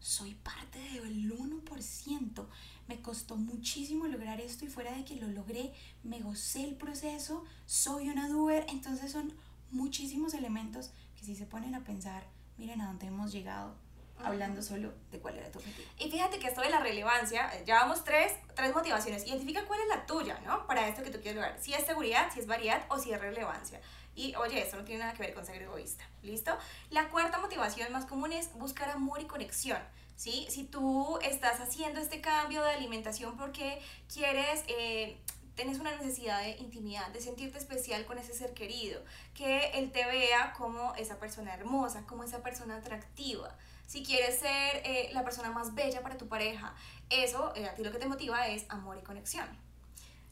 soy 0.00 0.34
parte 0.34 0.78
del 0.80 1.32
1%. 1.32 2.46
Me 2.92 3.00
costó 3.00 3.36
muchísimo 3.36 4.06
lograr 4.06 4.38
esto 4.42 4.66
y 4.66 4.68
fuera 4.68 4.92
de 4.92 5.02
que 5.06 5.16
lo 5.16 5.26
logré, 5.26 5.72
me 6.02 6.20
gocé 6.20 6.62
el 6.62 6.74
proceso, 6.74 7.42
soy 7.64 8.10
una 8.10 8.28
doer. 8.28 8.66
Entonces 8.68 9.10
son 9.10 9.32
muchísimos 9.70 10.34
elementos 10.34 10.90
que 11.18 11.24
si 11.24 11.34
se 11.34 11.46
ponen 11.46 11.74
a 11.74 11.84
pensar, 11.84 12.26
miren 12.58 12.82
a 12.82 12.88
dónde 12.88 13.06
hemos 13.06 13.32
llegado, 13.32 13.74
hablando 14.22 14.62
solo 14.62 14.92
de 15.10 15.20
cuál 15.20 15.38
era 15.38 15.50
tu 15.50 15.58
objetivo. 15.58 15.88
Y 15.98 16.10
fíjate 16.10 16.38
que 16.38 16.48
esto 16.48 16.60
de 16.60 16.68
la 16.68 16.80
relevancia, 16.80 17.48
eh, 17.54 17.64
llevamos 17.64 18.04
tres, 18.04 18.34
tres 18.54 18.74
motivaciones. 18.74 19.26
Identifica 19.26 19.64
cuál 19.64 19.80
es 19.80 19.88
la 19.88 20.04
tuya, 20.04 20.38
¿no? 20.44 20.66
Para 20.66 20.86
esto 20.86 21.02
que 21.02 21.08
tú 21.08 21.18
quieres 21.22 21.36
lograr. 21.36 21.58
Si 21.58 21.72
es 21.72 21.86
seguridad, 21.86 22.30
si 22.30 22.40
es 22.40 22.46
variedad 22.46 22.84
o 22.90 22.98
si 22.98 23.10
es 23.10 23.18
relevancia. 23.18 23.80
Y 24.14 24.34
oye, 24.34 24.60
esto 24.60 24.76
no 24.76 24.84
tiene 24.84 25.00
nada 25.00 25.14
que 25.14 25.22
ver 25.22 25.32
con 25.32 25.46
ser 25.46 25.62
egoísta. 25.62 26.04
¿Listo? 26.22 26.54
La 26.90 27.08
cuarta 27.08 27.38
motivación 27.38 27.90
más 27.90 28.04
común 28.04 28.32
es 28.32 28.52
buscar 28.52 28.90
amor 28.90 29.22
y 29.22 29.24
conexión. 29.24 29.78
¿Sí? 30.22 30.46
Si 30.50 30.62
tú 30.62 31.18
estás 31.20 31.60
haciendo 31.60 31.98
este 31.98 32.20
cambio 32.20 32.62
de 32.62 32.70
alimentación 32.70 33.36
porque 33.36 33.82
quieres... 34.12 34.62
Eh, 34.68 35.18
Tienes 35.54 35.78
una 35.80 35.94
necesidad 35.94 36.40
de 36.40 36.56
intimidad, 36.56 37.08
de 37.08 37.20
sentirte 37.20 37.58
especial 37.58 38.06
con 38.06 38.16
ese 38.16 38.32
ser 38.32 38.54
querido, 38.54 39.02
que 39.34 39.66
él 39.74 39.92
te 39.92 40.06
vea 40.06 40.54
como 40.54 40.94
esa 40.94 41.18
persona 41.18 41.52
hermosa, 41.52 42.06
como 42.06 42.24
esa 42.24 42.42
persona 42.42 42.78
atractiva. 42.78 43.54
Si 43.86 44.02
quieres 44.02 44.38
ser 44.38 44.80
eh, 44.82 45.10
la 45.12 45.24
persona 45.24 45.50
más 45.50 45.74
bella 45.74 46.02
para 46.02 46.16
tu 46.16 46.26
pareja, 46.26 46.74
eso 47.10 47.52
eh, 47.54 47.66
a 47.66 47.74
ti 47.74 47.84
lo 47.84 47.92
que 47.92 47.98
te 47.98 48.06
motiva 48.06 48.48
es 48.48 48.64
amor 48.70 48.96
y 48.96 49.02
conexión. 49.02 49.46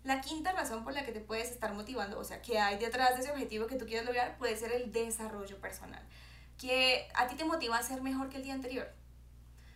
La 0.05 0.23
quinta 0.23 0.53
razón 0.53 0.85
por 0.85 0.95
la 0.95 1.05
que 1.05 1.13
te 1.13 1.21
puedes 1.21 1.51
estar 1.51 1.75
motivando, 1.75 2.19
o 2.19 2.25
sea, 2.25 2.41
que 2.41 2.59
hay 2.59 2.79
detrás 2.79 3.15
de 3.15 3.21
ese 3.21 3.31
objetivo 3.31 3.67
que 3.67 3.77
tú 3.77 3.85
quieres 3.85 4.07
lograr, 4.07 4.39
puede 4.39 4.57
ser 4.57 4.73
el 4.73 4.91
desarrollo 4.91 5.61
personal. 5.61 6.03
Que 6.57 7.07
a 7.15 7.29
ti 7.29 7.37
te 7.37 7.45
motiva 7.45 7.77
a 7.77 7.83
ser 7.83 8.01
mejor 8.01 8.31
que 8.31 8.39
el 8.39 8.45
día 8.45 8.55
anterior. 8.55 8.91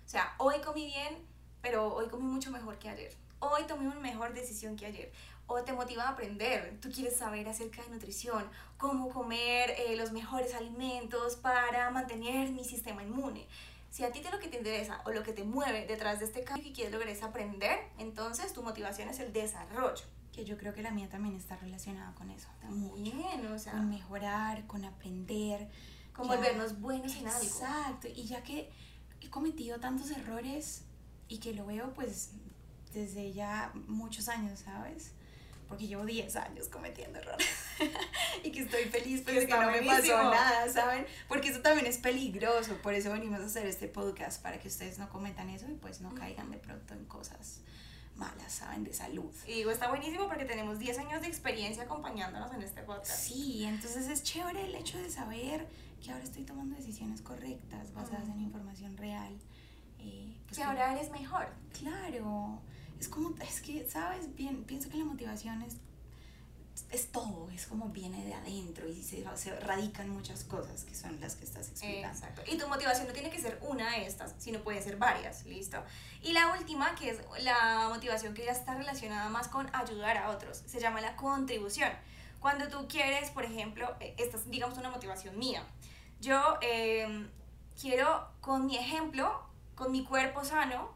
O 0.05 0.09
sea, 0.09 0.35
hoy 0.39 0.57
comí 0.65 0.87
bien, 0.87 1.19
pero 1.63 1.95
hoy 1.95 2.09
comí 2.09 2.25
mucho 2.25 2.51
mejor 2.51 2.79
que 2.79 2.89
ayer. 2.89 3.15
Hoy 3.41 3.63
tomé 3.67 3.87
una 3.87 4.01
mejor 4.01 4.33
decisión 4.35 4.77
que 4.77 4.87
ayer. 4.87 5.13
O 5.47 5.63
te 5.63 5.73
motiva 5.73 6.05
a 6.05 6.09
aprender. 6.11 6.79
Tú 6.81 6.91
quieres 6.91 7.17
saber 7.17 7.49
acerca 7.49 7.83
de 7.83 7.91
nutrición, 7.91 8.49
cómo 8.79 9.11
comer 9.11 9.71
eh, 9.79 9.95
los 9.97 10.13
mejores 10.13 10.55
alimentos 10.55 11.37
para 11.37 11.91
mantener 11.91 12.51
mi 12.53 12.65
sistema 12.65 13.03
inmune. 13.03 13.47
Si 13.91 14.03
a 14.05 14.11
ti 14.11 14.21
te 14.21 14.31
lo 14.31 14.39
que 14.41 14.49
te 14.49 14.57
interesa 14.57 15.01
o 15.05 15.11
lo 15.13 15.23
que 15.23 15.33
te 15.33 15.45
mueve 15.45 15.87
detrás 15.87 16.19
de 16.19 16.25
este 16.25 16.43
cambio 16.43 16.65
que 16.65 16.73
quieres 16.73 16.93
lograr 16.93 17.11
es 17.11 17.23
aprender, 17.23 17.79
entonces 17.99 18.53
tu 18.53 18.63
motivación 18.63 19.09
es 19.09 19.21
el 19.21 19.33
desarrollo. 19.33 20.05
Que 20.33 20.45
yo 20.45 20.57
creo 20.59 20.75
que 20.75 20.83
la 20.83 20.91
mía 20.91 21.09
también 21.09 21.37
está 21.37 21.57
relacionada 21.57 22.13
con 22.15 22.31
eso. 22.31 22.49
mucho. 22.71 22.97
Bien, 23.03 23.47
o 23.53 23.59
sea, 23.59 23.73
Con 23.73 23.89
mejorar, 23.91 24.67
con 24.67 24.85
aprender. 24.85 25.69
con 26.13 26.27
ya- 26.29 26.35
volvernos 26.37 26.81
buenos 26.81 27.15
en 27.17 27.29
algo. 27.29 27.43
Exacto, 27.45 28.09
y 28.09 28.25
ya 28.25 28.43
que 28.43 28.69
he 29.27 29.31
cometido 29.31 29.79
tantos 29.79 30.11
errores 30.11 30.83
y 31.29 31.39
que 31.39 31.53
lo 31.55 31.67
veo 31.67 31.93
pues 31.95 32.31
desde 32.93 33.33
ya 33.33 33.73
muchos 33.89 34.29
años, 34.29 34.61
¿sabes? 34.61 35.13
Porque 35.69 35.87
llevo 35.87 36.05
10 36.05 36.37
años 36.37 36.69
cometiendo 36.69 37.19
errores 37.19 37.49
y 38.45 38.53
que 38.53 38.61
estoy 38.61 38.85
feliz 38.85 39.23
pues, 39.23 39.37
de 39.37 39.47
que 39.47 39.53
no 39.53 39.71
me 39.71 39.81
buenísimo. 39.81 40.17
pasó 40.17 40.31
nada, 40.31 40.69
¿saben? 40.69 41.07
Porque 41.27 41.49
eso 41.49 41.61
también 41.61 41.87
es 41.87 41.99
peligroso, 41.99 42.77
por 42.83 42.95
eso 42.95 43.11
venimos 43.13 43.41
a 43.41 43.47
hacer 43.47 43.67
este 43.67 43.89
podcast, 43.89 44.43
para 44.43 44.59
que 44.59 44.69
ustedes 44.69 44.99
no 44.99 45.09
cometan 45.09 45.49
eso 45.51 45.67
y 45.69 45.75
pues 45.75 46.01
no 46.01 46.15
caigan 46.15 46.51
de 46.51 46.59
pronto 46.59 46.95
en 46.95 47.05
cosas 47.07 47.61
malas, 48.15 48.53
¿saben? 48.53 48.85
De 48.85 48.93
salud. 48.93 49.33
Y 49.47 49.55
digo, 49.55 49.71
está 49.71 49.89
buenísimo 49.89 50.29
porque 50.29 50.45
tenemos 50.45 50.79
10 50.79 50.99
años 50.99 51.23
de 51.23 51.29
experiencia 51.29 51.85
acompañándonos 51.85 52.53
en 52.53 52.63
este 52.63 52.83
podcast. 52.83 53.25
Sí, 53.25 53.65
entonces 53.65 54.09
es 54.09 54.23
chévere 54.23 54.67
el 54.67 54.75
hecho 54.75 54.99
de 54.99 55.11
saber 55.11 55.67
que 56.05 56.13
ahora 56.13 56.25
estoy 56.25 56.45
tomando 56.45 56.77
decisiones 56.77 57.23
correctas, 57.23 57.93
basadas 57.95 58.29
en 58.29 58.41
información 58.41 58.97
real. 58.97 59.35
eh, 59.99 60.37
pues 60.45 60.59
que 60.59 60.63
ahora 60.63 60.93
eres 60.93 61.11
mejor. 61.11 61.49
Claro, 61.79 62.61
es 63.01 63.09
como, 63.09 63.35
es 63.41 63.61
que, 63.63 63.89
¿sabes? 63.89 64.35
Bien, 64.37 64.65
pienso 64.65 64.91
que 64.91 64.99
la 64.99 65.05
motivación 65.07 65.63
es, 65.63 65.77
es 66.91 67.11
todo, 67.11 67.51
es 67.51 67.67
como 67.67 67.89
viene 67.89 68.23
de 68.25 68.35
adentro 68.35 68.87
y 68.87 69.03
se, 69.03 69.25
se 69.37 69.59
radican 69.61 70.11
muchas 70.11 70.45
cosas 70.45 70.85
que 70.85 70.95
son 70.95 71.19
las 71.21 71.37
que 71.37 71.45
estás 71.45 71.69
explicando. 71.69 72.09
Exacto. 72.09 72.43
Y 72.53 72.59
tu 72.59 72.69
motivación 72.69 73.07
no 73.07 73.15
tiene 73.15 73.31
que 73.31 73.41
ser 73.41 73.59
una 73.63 73.93
de 73.93 74.07
estas, 74.07 74.35
sino 74.39 74.61
pueden 74.61 74.83
ser 74.83 74.97
varias, 74.97 75.47
¿listo? 75.47 75.83
Y 76.23 76.33
la 76.33 76.53
última, 76.53 76.95
que 76.97 77.11
es 77.11 77.21
la 77.41 77.89
motivación 77.89 78.35
que 78.35 78.45
ya 78.45 78.53
está 78.53 78.75
relacionada 78.75 79.31
más 79.31 79.49
con 79.49 79.75
ayudar 79.75 80.19
a 80.19 80.31
otros, 80.31 80.63
se 80.67 80.81
llama 80.81 81.01
la 81.01 81.17
contribución. 81.17 81.91
Cuando 82.41 82.69
tú 82.69 82.87
quieres, 82.89 83.31
por 83.31 83.47
ejemplo, 83.47 83.97
eh, 84.01 84.15
esta 84.19 84.37
es, 84.37 84.51
digamos, 84.51 84.77
una 84.77 84.91
motivación 84.91 85.39
mía. 85.39 85.65
Yo 86.25 86.57
eh, 86.63 87.27
quiero, 87.79 88.27
con 88.41 88.65
mi 88.65 88.79
ejemplo, 88.79 89.43
con 89.75 89.93
mi 89.93 90.05
cuerpo 90.05 90.43
sano, 90.43 90.91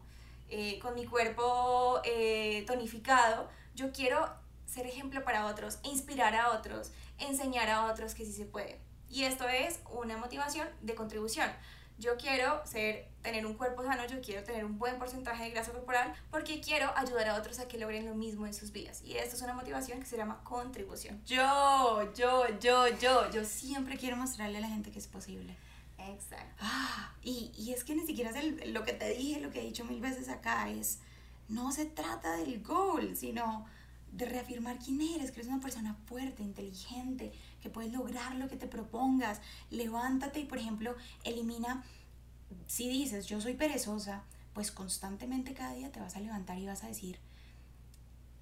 eh, 0.49 0.79
con 0.79 0.95
mi 0.95 1.05
cuerpo 1.05 2.01
eh, 2.03 2.65
tonificado, 2.67 3.47
yo 3.75 3.93
quiero 3.93 4.27
ser 4.65 4.87
ejemplo 4.87 5.23
para 5.25 5.45
otros, 5.45 5.81
inspirar 5.83 6.35
a 6.35 6.53
otros, 6.53 6.93
enseñar 7.19 7.69
a 7.69 7.93
otros 7.93 8.15
que 8.15 8.25
sí 8.25 8.33
se 8.33 8.47
puede. 8.47 8.81
Y 9.11 9.25
esto 9.25 9.47
es 9.47 9.81
una 9.91 10.17
motivación 10.17 10.67
de 10.81 10.95
contribución. 10.95 11.51
Yo 11.99 12.17
quiero 12.17 12.65
ser, 12.65 13.09
tener 13.23 13.45
un 13.45 13.55
cuerpo 13.55 13.83
sano, 13.83 14.07
yo 14.07 14.21
quiero 14.21 14.45
tener 14.45 14.65
un 14.65 14.79
buen 14.79 14.99
porcentaje 14.99 15.45
de 15.45 15.51
grasa 15.51 15.73
corporal 15.73 16.15
porque 16.31 16.61
quiero 16.61 16.91
ayudar 16.97 17.29
a 17.29 17.35
otros 17.37 17.59
a 17.59 17.67
que 17.67 17.77
logren 17.79 18.07
lo 18.07 18.15
mismo 18.15 18.47
en 18.47 18.55
sus 18.55 18.71
vidas. 18.71 19.03
Y 19.05 19.17
esto 19.17 19.35
es 19.37 19.43
una 19.43 19.55
motivación 19.55 19.99
que 19.99 20.07
se 20.07 20.17
llama 20.17 20.43
contribución. 20.45 21.21
Yo, 21.27 22.13
yo, 22.15 22.45
yo, 22.61 22.87
yo, 22.99 23.31
yo 23.31 23.45
siempre 23.45 23.97
quiero 23.97 24.17
mostrarle 24.17 24.59
a 24.59 24.61
la 24.61 24.69
gente 24.69 24.91
que 24.93 24.99
es 25.01 25.09
posible. 25.09 25.57
Exacto. 25.99 26.55
Ah, 26.61 27.13
y, 27.23 27.51
y 27.59 27.73
es 27.73 27.83
que 27.83 27.95
ni 27.97 28.07
siquiera 28.07 28.31
es 28.31 28.37
el- 28.37 28.73
lo 28.73 28.85
que 28.85 28.93
te 28.93 29.09
dije, 29.11 29.41
lo 29.41 29.51
que 29.51 29.61
he 29.61 29.65
dicho 29.65 29.85
mil 29.85 30.01
veces 30.01 30.29
acá, 30.29 30.71
es, 30.71 31.01
no 31.49 31.73
se 31.73 31.85
trata 31.87 32.37
del 32.37 32.63
goal, 32.63 33.17
sino 33.17 33.67
de 34.13 34.25
reafirmar 34.25 34.79
quién 34.79 35.01
eres, 35.01 35.33
que 35.33 35.41
eres 35.41 35.49
una 35.53 35.61
persona 35.61 35.97
fuerte, 36.07 36.43
inteligente, 36.45 37.33
que 37.61 37.71
puedes 37.71 37.93
lograr 37.93 38.35
lo 38.37 38.49
que 38.49 38.57
te 38.57 38.67
propongas. 38.67 39.41
Levántate 39.71 40.41
y, 40.41 40.45
por 40.45 40.59
ejemplo, 40.59 40.95
elimina, 41.25 41.85
si 42.67 42.89
dices, 42.89 43.27
yo 43.27 43.41
soy 43.41 43.55
perezosa, 43.55 44.25
pues 44.53 44.71
constantemente 44.71 45.55
cada 45.55 45.75
día 45.75 45.93
te 45.93 46.01
vas 46.01 46.17
a 46.17 46.21
levantar 46.21 46.59
y 46.59 46.67
vas 46.67 46.85
a 46.85 46.89
decir, 46.89 47.19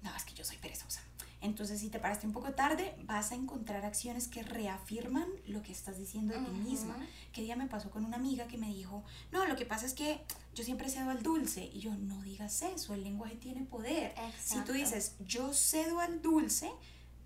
no, 0.01 0.15
es 0.15 0.23
que 0.23 0.33
yo 0.33 0.43
soy 0.43 0.57
perezosa. 0.57 1.01
Entonces, 1.39 1.79
si 1.79 1.89
te 1.89 1.99
paraste 1.99 2.25
un 2.25 2.33
poco 2.33 2.53
tarde, 2.53 2.95
vas 3.03 3.31
a 3.31 3.35
encontrar 3.35 3.85
acciones 3.85 4.27
que 4.27 4.41
reafirman 4.41 5.27
lo 5.45 5.61
que 5.61 5.71
estás 5.71 5.97
diciendo 5.99 6.33
de 6.33 6.43
ti 6.43 6.51
misma. 6.51 6.97
¿Qué 7.31 7.41
día 7.41 7.55
me 7.55 7.67
pasó 7.67 7.91
con 7.91 8.05
una 8.05 8.17
amiga 8.17 8.47
que 8.47 8.57
me 8.57 8.73
dijo, 8.73 9.03
no, 9.31 9.45
lo 9.45 9.55
que 9.55 9.65
pasa 9.65 9.85
es 9.85 9.93
que 9.93 10.19
yo 10.55 10.63
siempre 10.63 10.89
cedo 10.89 11.11
al 11.11 11.21
dulce? 11.21 11.69
Y 11.71 11.79
yo, 11.79 11.93
no 11.95 12.23
digas 12.23 12.63
eso, 12.63 12.95
el 12.95 13.03
lenguaje 13.03 13.35
tiene 13.35 13.65
poder. 13.65 14.15
Si 14.43 14.59
tú 14.61 14.73
dices, 14.73 15.15
yo 15.19 15.53
cedo 15.53 15.99
al 15.99 16.23
dulce, 16.23 16.71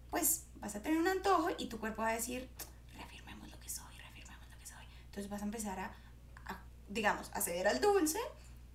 pues 0.09 0.43
vas 0.61 0.75
a 0.75 0.81
tener 0.81 0.99
un 0.99 1.07
antojo 1.07 1.49
y 1.57 1.65
tu 1.65 1.79
cuerpo 1.79 2.03
va 2.03 2.09
a 2.09 2.13
decir, 2.13 2.47
reafirmemos 2.95 3.51
lo 3.51 3.59
que 3.59 3.69
soy, 3.69 3.93
reafirmemos 3.97 4.47
lo 4.49 4.57
que 4.57 4.65
soy. 4.65 4.85
Entonces 5.07 5.29
vas 5.29 5.41
a 5.41 5.45
empezar 5.45 5.79
a, 5.79 5.91
a, 6.45 6.63
digamos, 6.87 7.29
a 7.33 7.41
ceder 7.41 7.67
al 7.67 7.81
dulce 7.81 8.19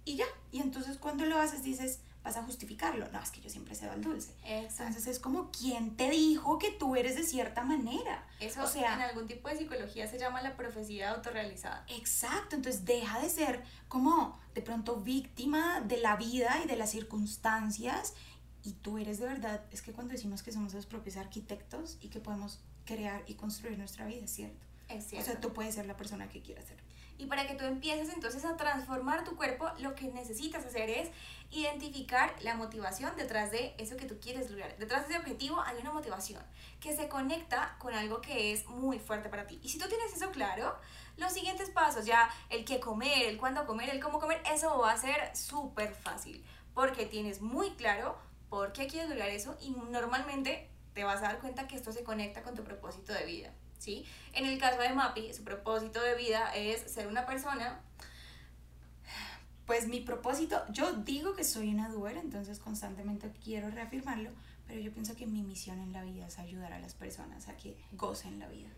y 0.04 0.16
ya. 0.16 0.26
Y 0.52 0.60
entonces 0.60 0.98
cuando 0.98 1.24
lo 1.24 1.38
haces 1.38 1.62
dices, 1.62 2.00
vas 2.26 2.36
a 2.36 2.42
justificarlo. 2.42 3.08
No, 3.12 3.20
es 3.20 3.30
que 3.30 3.40
yo 3.40 3.48
siempre 3.48 3.76
cedo 3.76 3.92
al 3.92 4.02
dulce. 4.02 4.32
Exacto. 4.44 4.82
Entonces 4.82 5.06
es 5.06 5.18
como 5.20 5.52
quien 5.52 5.96
te 5.96 6.10
dijo 6.10 6.58
que 6.58 6.72
tú 6.72 6.96
eres 6.96 7.14
de 7.14 7.22
cierta 7.22 7.62
manera. 7.62 8.26
Eso 8.40 8.64
o 8.64 8.66
sea, 8.66 8.94
en 8.94 9.02
algún 9.02 9.28
tipo 9.28 9.48
de 9.48 9.56
psicología 9.56 10.08
se 10.08 10.18
llama 10.18 10.42
la 10.42 10.56
profecía 10.56 11.12
autorrealizada. 11.12 11.84
Exacto, 11.88 12.56
entonces 12.56 12.84
deja 12.84 13.20
de 13.20 13.30
ser 13.30 13.62
como 13.88 14.40
de 14.54 14.62
pronto 14.62 14.96
víctima 14.96 15.80
de 15.80 15.98
la 15.98 16.16
vida 16.16 16.60
y 16.64 16.66
de 16.66 16.76
las 16.76 16.90
circunstancias 16.90 18.14
y 18.66 18.72
tú 18.72 18.98
eres 18.98 19.20
de 19.20 19.26
verdad, 19.26 19.62
es 19.70 19.80
que 19.80 19.92
cuando 19.92 20.12
decimos 20.12 20.42
que 20.42 20.50
somos 20.50 20.74
los 20.74 20.86
propios 20.86 21.16
arquitectos 21.16 21.98
y 22.00 22.08
que 22.08 22.18
podemos 22.18 22.58
crear 22.84 23.22
y 23.28 23.34
construir 23.34 23.78
nuestra 23.78 24.06
vida, 24.06 24.24
es 24.24 24.30
cierto. 24.32 24.66
Es 24.88 25.04
O 25.06 25.08
cierto. 25.08 25.30
sea, 25.30 25.40
tú 25.40 25.52
puedes 25.52 25.76
ser 25.76 25.86
la 25.86 25.96
persona 25.96 26.28
que 26.28 26.42
quieras 26.42 26.64
ser. 26.64 26.76
Y 27.16 27.26
para 27.26 27.46
que 27.46 27.54
tú 27.54 27.64
empieces 27.64 28.12
entonces 28.12 28.44
a 28.44 28.56
transformar 28.56 29.22
tu 29.24 29.36
cuerpo, 29.36 29.70
lo 29.78 29.94
que 29.94 30.08
necesitas 30.08 30.66
hacer 30.66 30.90
es 30.90 31.10
identificar 31.50 32.34
la 32.42 32.56
motivación 32.56 33.14
detrás 33.16 33.52
de 33.52 33.74
eso 33.78 33.96
que 33.96 34.04
tú 34.04 34.18
quieres 34.20 34.50
lograr. 34.50 34.76
Detrás 34.78 35.06
de 35.06 35.14
ese 35.14 35.20
objetivo 35.22 35.60
hay 35.62 35.78
una 35.80 35.92
motivación 35.92 36.42
que 36.80 36.94
se 36.94 37.08
conecta 37.08 37.76
con 37.78 37.94
algo 37.94 38.20
que 38.20 38.52
es 38.52 38.66
muy 38.66 38.98
fuerte 38.98 39.28
para 39.28 39.46
ti. 39.46 39.60
Y 39.62 39.68
si 39.68 39.78
tú 39.78 39.88
tienes 39.88 40.12
eso 40.12 40.30
claro, 40.32 40.76
los 41.16 41.32
siguientes 41.32 41.70
pasos, 41.70 42.04
ya 42.04 42.28
el 42.50 42.64
qué 42.64 42.80
comer, 42.80 43.26
el 43.26 43.38
cuándo 43.38 43.64
comer, 43.64 43.90
el 43.90 44.00
cómo 44.00 44.18
comer, 44.18 44.42
eso 44.52 44.76
va 44.78 44.92
a 44.92 44.98
ser 44.98 45.34
súper 45.36 45.94
fácil 45.94 46.44
porque 46.74 47.06
tienes 47.06 47.40
muy 47.40 47.70
claro 47.70 48.18
por 48.48 48.72
qué 48.72 48.86
quieres 48.86 49.08
lograr 49.08 49.28
eso 49.28 49.56
y 49.60 49.70
normalmente 49.70 50.68
te 50.94 51.04
vas 51.04 51.18
a 51.18 51.22
dar 51.22 51.40
cuenta 51.40 51.66
que 51.66 51.76
esto 51.76 51.92
se 51.92 52.04
conecta 52.04 52.42
con 52.42 52.54
tu 52.54 52.64
propósito 52.64 53.12
de 53.12 53.24
vida. 53.26 53.52
¿sí? 53.78 54.04
En 54.32 54.46
el 54.46 54.58
caso 54.58 54.80
de 54.80 54.90
Mapi, 54.90 55.32
su 55.34 55.44
propósito 55.44 56.00
de 56.00 56.14
vida 56.14 56.54
es 56.54 56.80
ser 56.90 57.06
una 57.06 57.26
persona 57.26 57.82
pues 59.66 59.88
mi 59.88 60.00
propósito, 60.00 60.62
yo 60.70 60.92
digo 60.92 61.34
que 61.34 61.42
soy 61.42 61.74
una 61.74 61.88
doer, 61.88 62.16
entonces 62.16 62.60
constantemente 62.60 63.32
quiero 63.44 63.68
reafirmarlo, 63.68 64.30
pero 64.66 64.80
yo 64.80 64.92
pienso 64.92 65.16
que 65.16 65.26
mi 65.26 65.42
misión 65.42 65.80
en 65.80 65.92
la 65.92 66.04
vida 66.04 66.28
es 66.28 66.38
ayudar 66.38 66.72
a 66.72 66.78
las 66.78 66.94
personas 66.94 67.48
a 67.48 67.56
que 67.56 67.76
gocen 67.92 68.38
la 68.38 68.48
vida 68.48 68.68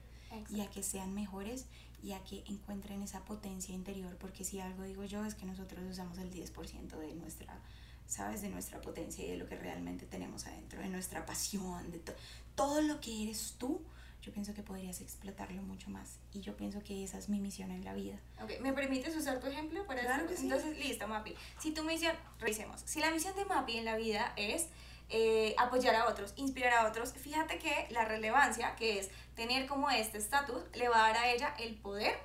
y 0.51 0.61
a 0.61 0.71
que 0.71 0.83
sean 0.83 1.15
mejores 1.15 1.67
y 2.03 2.13
a 2.13 2.25
que 2.25 2.43
encuentren 2.47 3.03
esa 3.03 3.25
potencia 3.25 3.75
interior, 3.75 4.17
porque 4.19 4.45
si 4.45 4.61
algo 4.61 4.83
digo 4.85 5.05
yo 5.05 5.25
es 5.25 5.35
que 5.35 5.45
nosotros 5.45 5.85
usamos 5.91 6.17
el 6.19 6.31
10% 6.31 6.97
de 6.97 7.15
nuestra, 7.15 7.61
¿sabes? 8.09 8.43
De 8.43 8.49
nuestra 8.49 8.81
potencia 8.81 9.25
y 9.25 9.31
de 9.31 9.37
lo 9.37 9.47
que 9.47 9.55
realmente 9.55 10.07
tenemos 10.07 10.47
adentro, 10.47 10.81
de 10.81 10.89
nuestra 10.89 11.25
pasión, 11.25 11.93
de 11.93 12.03
todo 12.57 12.81
lo 12.81 13.01
que 13.01 13.23
eres 13.29 13.55
tú 13.59 13.81
yo 14.23 14.33
pienso 14.33 14.53
que 14.53 14.63
podrías 14.63 15.01
explotarlo 15.01 15.63
mucho 15.63 15.91
más. 15.91 16.19
Y 16.33 16.41
yo 16.41 16.57
pienso 16.57 16.83
que 16.83 17.05
esa 17.05 17.19
es 17.19 17.29
mi 17.29 17.41
misión 17.41 17.71
en 17.71 17.85
la 17.85 17.95
vida. 17.95 18.19
Ok, 18.43 18.61
¿me 18.61 18.73
permites 18.73 19.17
usar 19.17 19.41
tu 19.41 19.47
ejemplo 19.47 19.87
para 19.87 20.03
claro 20.03 20.27
Entonces, 20.29 20.79
listo, 20.79 21.07
Mapi. 21.07 21.35
Si 21.59 21.73
tu 21.73 21.83
misión, 21.85 22.15
revisemos, 22.39 22.83
si 22.85 23.01
la 23.01 23.11
misión 23.11 23.35
de 23.37 23.45
Mapi 23.45 23.79
en 23.79 23.85
la 23.85 23.97
vida 23.97 24.33
es 24.37 24.67
eh, 25.09 25.55
apoyar 25.57 25.95
a 25.95 26.09
otros, 26.09 26.35
inspirar 26.37 26.75
a 26.75 26.89
otros, 26.89 27.13
fíjate 27.13 27.59
que 27.59 27.87
la 27.91 28.05
relevancia, 28.05 28.75
que 28.77 28.99
es 28.99 29.09
tener 29.35 29.67
como 29.67 29.89
este 29.89 30.19
estatus, 30.19 30.63
le 30.75 30.89
va 30.89 31.07
a 31.07 31.09
dar 31.09 31.19
a 31.19 31.33
ella 31.33 31.55
el 31.59 31.77
poder 31.77 32.19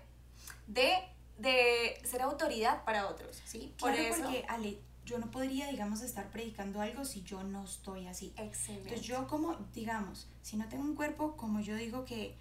de, 0.67 0.95
de 1.37 2.01
ser 2.03 2.21
autoridad 2.23 2.83
para 2.83 3.07
otros, 3.07 3.41
¿sí? 3.45 3.73
Por 3.79 3.93
eso... 3.93 4.23
porque, 4.23 4.45
Ale, 4.49 4.79
yo 5.05 5.17
no 5.17 5.29
podría, 5.31 5.67
digamos, 5.67 6.01
estar 6.01 6.29
predicando 6.29 6.81
algo 6.81 7.03
si 7.05 7.23
yo 7.23 7.43
no 7.43 7.65
estoy 7.65 8.07
así. 8.07 8.33
Excelente. 8.37 8.89
Entonces 8.89 9.05
yo 9.05 9.27
como, 9.27 9.55
digamos, 9.73 10.27
si 10.41 10.57
no 10.57 10.67
tengo 10.69 10.83
un 10.83 10.95
cuerpo, 10.95 11.35
como 11.35 11.59
yo 11.59 11.75
digo 11.75 12.05
que, 12.05 12.35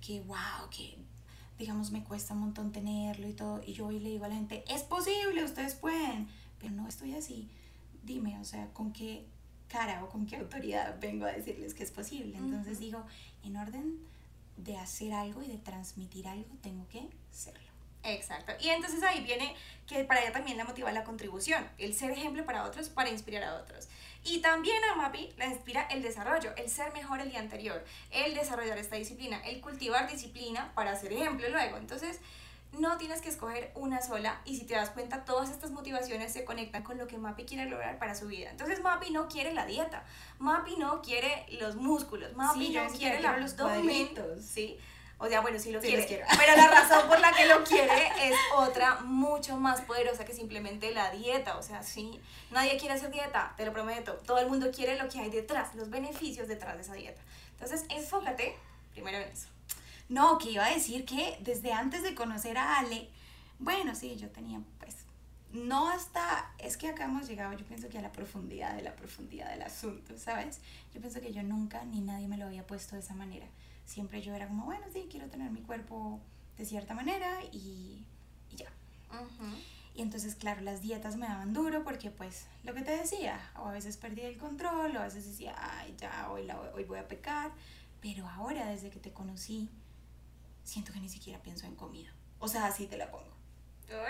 que 0.00 0.20
wow, 0.20 0.68
que 0.70 0.98
digamos 1.58 1.90
me 1.90 2.02
cuesta 2.04 2.34
un 2.34 2.40
montón 2.40 2.72
tenerlo 2.72 3.28
y 3.28 3.34
todo, 3.34 3.62
y 3.64 3.72
yo 3.72 3.86
hoy 3.86 4.00
le 4.00 4.10
digo 4.10 4.24
a 4.24 4.28
la 4.28 4.34
gente, 4.34 4.64
es 4.68 4.82
posible, 4.82 5.44
ustedes 5.44 5.74
pueden, 5.74 6.28
pero 6.58 6.72
no 6.72 6.88
estoy 6.88 7.14
así. 7.14 7.48
Dime, 8.02 8.38
o 8.40 8.44
sea, 8.44 8.72
¿con 8.72 8.92
qué 8.92 9.26
cara 9.68 10.02
o 10.04 10.08
con 10.08 10.26
qué 10.26 10.36
autoridad 10.36 10.98
vengo 11.00 11.26
a 11.26 11.32
decirles 11.32 11.74
que 11.74 11.82
es 11.82 11.90
posible? 11.90 12.36
Entonces 12.36 12.78
digo, 12.78 13.04
en 13.42 13.56
orden 13.56 13.98
de 14.56 14.76
hacer 14.76 15.12
algo 15.12 15.42
y 15.42 15.48
de 15.48 15.58
transmitir 15.58 16.28
algo, 16.28 16.54
tengo 16.62 16.86
que 16.88 17.08
serlo. 17.30 17.69
Exacto. 18.02 18.52
Y 18.60 18.68
entonces 18.68 19.02
ahí 19.02 19.22
viene 19.22 19.54
que 19.86 20.04
para 20.04 20.22
ella 20.22 20.32
también 20.32 20.56
la 20.56 20.64
motiva 20.64 20.92
la 20.92 21.04
contribución, 21.04 21.68
el 21.78 21.94
ser 21.94 22.12
ejemplo 22.12 22.44
para 22.44 22.64
otros, 22.64 22.88
para 22.88 23.10
inspirar 23.10 23.44
a 23.44 23.54
otros. 23.56 23.88
Y 24.22 24.40
también 24.40 24.82
a 24.84 24.96
Mapi 24.96 25.32
la 25.36 25.46
inspira 25.46 25.82
el 25.90 26.02
desarrollo, 26.02 26.54
el 26.56 26.68
ser 26.68 26.92
mejor 26.92 27.20
el 27.20 27.30
día 27.30 27.40
anterior, 27.40 27.84
el 28.10 28.34
desarrollar 28.34 28.78
esta 28.78 28.96
disciplina, 28.96 29.40
el 29.46 29.60
cultivar 29.60 30.10
disciplina 30.10 30.72
para 30.74 30.94
ser 30.96 31.12
ejemplo 31.12 31.48
luego. 31.48 31.76
Entonces, 31.78 32.20
no 32.72 32.98
tienes 32.98 33.20
que 33.20 33.28
escoger 33.28 33.72
una 33.74 34.00
sola 34.00 34.40
y 34.44 34.56
si 34.56 34.64
te 34.64 34.74
das 34.74 34.90
cuenta, 34.90 35.24
todas 35.24 35.50
estas 35.50 35.70
motivaciones 35.70 36.32
se 36.32 36.44
conectan 36.44 36.82
con 36.82 36.98
lo 36.98 37.06
que 37.06 37.18
Mapi 37.18 37.44
quiere 37.44 37.68
lograr 37.68 37.98
para 37.98 38.14
su 38.14 38.28
vida. 38.28 38.50
Entonces, 38.50 38.80
Mapi 38.80 39.10
no 39.10 39.28
quiere 39.28 39.52
la 39.52 39.66
dieta, 39.66 40.04
Mapi 40.38 40.76
no 40.76 41.02
quiere 41.02 41.46
los 41.60 41.76
músculos, 41.76 42.34
Mapi 42.34 42.70
no 42.70 42.88
quiere 42.88 43.20
los 43.20 43.54
cuadritos, 43.54 44.44
¿sí? 44.44 44.78
O 45.22 45.28
sea, 45.28 45.40
bueno, 45.40 45.58
sí 45.58 45.70
lo 45.70 45.80
quiere. 45.80 46.06
Pero 46.06 46.56
la 46.56 46.68
razón 46.68 47.06
por 47.06 47.20
la 47.20 47.30
que 47.32 47.44
lo 47.44 47.62
quiere 47.62 48.10
es 48.22 48.34
mucho 49.00 49.56
más 49.56 49.80
poderosa 49.82 50.24
que 50.24 50.34
simplemente 50.34 50.92
la 50.92 51.10
dieta. 51.10 51.56
O 51.56 51.62
sea, 51.62 51.82
sí, 51.82 52.20
nadie 52.50 52.78
quiere 52.78 52.94
hacer 52.94 53.10
dieta, 53.10 53.54
te 53.56 53.64
lo 53.64 53.72
prometo. 53.72 54.14
Todo 54.26 54.38
el 54.38 54.48
mundo 54.48 54.70
quiere 54.70 54.98
lo 54.98 55.08
que 55.08 55.20
hay 55.20 55.30
detrás, 55.30 55.74
los 55.74 55.90
beneficios 55.90 56.48
detrás 56.48 56.76
de 56.76 56.82
esa 56.82 56.94
dieta. 56.94 57.20
Entonces, 57.52 57.84
enfócate 57.88 58.56
primero 58.92 59.18
eso. 59.18 59.48
No, 60.08 60.38
que 60.38 60.50
iba 60.50 60.66
a 60.66 60.70
decir 60.70 61.04
que 61.04 61.38
desde 61.40 61.72
antes 61.72 62.02
de 62.02 62.14
conocer 62.14 62.58
a 62.58 62.78
Ale, 62.78 63.08
bueno, 63.58 63.94
sí, 63.94 64.16
yo 64.16 64.28
tenía 64.30 64.60
pues 64.78 64.96
no 65.52 65.88
hasta, 65.88 66.52
es 66.58 66.76
que 66.76 66.88
acá 66.88 67.04
hemos 67.04 67.28
llegado, 67.28 67.52
yo 67.52 67.64
pienso 67.64 67.88
que 67.88 67.98
a 67.98 68.02
la 68.02 68.12
profundidad 68.12 68.74
de 68.74 68.82
la 68.82 68.94
profundidad 68.94 69.50
del 69.50 69.62
asunto, 69.62 70.16
¿sabes? 70.16 70.60
Yo 70.94 71.00
pienso 71.00 71.20
que 71.20 71.32
yo 71.32 71.42
nunca 71.42 71.84
ni 71.84 72.00
nadie 72.00 72.28
me 72.28 72.36
lo 72.36 72.46
había 72.46 72.66
puesto 72.66 72.94
de 72.94 73.02
esa 73.02 73.14
manera 73.14 73.46
siempre 73.90 74.22
yo 74.22 74.34
era 74.34 74.46
como, 74.46 74.66
bueno, 74.66 74.86
sí, 74.92 75.08
quiero 75.10 75.28
tener 75.28 75.50
mi 75.50 75.62
cuerpo 75.62 76.20
de 76.56 76.64
cierta 76.64 76.94
manera 76.94 77.42
y, 77.52 78.04
y 79.94 80.02
entonces, 80.02 80.34
claro, 80.34 80.60
las 80.60 80.82
dietas 80.82 81.16
me 81.16 81.26
daban 81.26 81.52
duro 81.52 81.82
porque, 81.84 82.10
pues, 82.10 82.46
lo 82.62 82.74
que 82.74 82.82
te 82.82 82.96
decía, 82.96 83.40
o 83.58 83.66
a 83.66 83.72
veces 83.72 83.96
perdí 83.96 84.22
el 84.22 84.38
control, 84.38 84.96
o 84.96 85.00
a 85.00 85.04
veces 85.04 85.26
decía, 85.26 85.54
ay, 85.58 85.94
ya, 85.98 86.30
hoy, 86.30 86.44
la, 86.44 86.60
hoy 86.60 86.84
voy 86.84 86.98
a 86.98 87.08
pecar. 87.08 87.50
Pero 88.00 88.28
ahora, 88.28 88.66
desde 88.66 88.90
que 88.90 88.98
te 89.00 89.12
conocí, 89.12 89.68
siento 90.62 90.92
que 90.92 91.00
ni 91.00 91.08
siquiera 91.08 91.42
pienso 91.42 91.66
en 91.66 91.74
comida. 91.74 92.14
O 92.38 92.48
sea, 92.48 92.66
así 92.66 92.86
te 92.86 92.96
la 92.96 93.10
pongo 93.10 93.39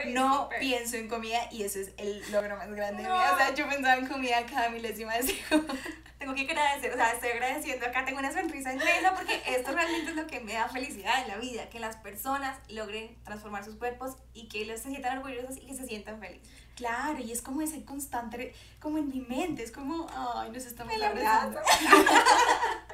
no 0.09 0.49
pienso 0.59 0.97
en 0.97 1.09
comida 1.09 1.49
y 1.51 1.63
eso 1.63 1.79
es 1.81 1.93
el 1.97 2.23
logro 2.31 2.57
más 2.57 2.71
grande 2.71 3.03
de 3.03 3.09
mi 3.09 3.15
vida. 3.15 3.33
O 3.33 3.37
sea, 3.37 3.55
yo 3.55 3.69
pensaba 3.69 3.97
en 3.97 4.07
comida 4.07 4.45
cada 4.47 4.71
milésima 4.71 5.15
de 5.15 5.23
segundo. 5.23 5.75
Tengo 6.19 6.35
que 6.35 6.43
agradecer, 6.43 6.93
o 6.93 6.97
sea, 6.97 7.13
estoy 7.13 7.31
agradeciendo 7.31 7.87
acá, 7.87 8.05
tengo 8.05 8.19
una 8.19 8.31
sonrisa 8.31 8.75
inmensa 8.75 9.15
porque 9.15 9.41
esto 9.47 9.73
realmente 9.73 10.11
es 10.11 10.17
lo 10.17 10.27
que 10.27 10.41
me 10.41 10.53
da 10.53 10.69
felicidad 10.69 11.23
en 11.23 11.29
la 11.29 11.39
vida, 11.39 11.71
que 11.71 11.81
las 11.81 11.97
personas 11.97 12.59
logren 12.69 13.17
transformar 13.25 13.65
sus 13.65 13.77
cuerpos 13.77 14.17
y 14.35 14.47
que 14.49 14.67
los 14.67 14.81
se 14.81 14.91
sientan 14.91 15.17
orgullosos 15.17 15.57
y 15.57 15.67
que 15.67 15.75
se 15.75 15.87
sientan 15.87 16.21
felices. 16.21 16.47
Claro, 16.77 17.19
y 17.21 17.33
es 17.33 17.41
como 17.41 17.63
ese 17.63 17.87
constante, 17.87 18.55
como 18.81 18.99
en 18.99 19.09
mi 19.09 19.23
mente, 19.23 19.63
es 19.63 19.73
como, 19.73 20.07
ay, 20.15 20.51
nos 20.51 20.67
estamos 20.67 20.93
abrazando. 21.03 21.59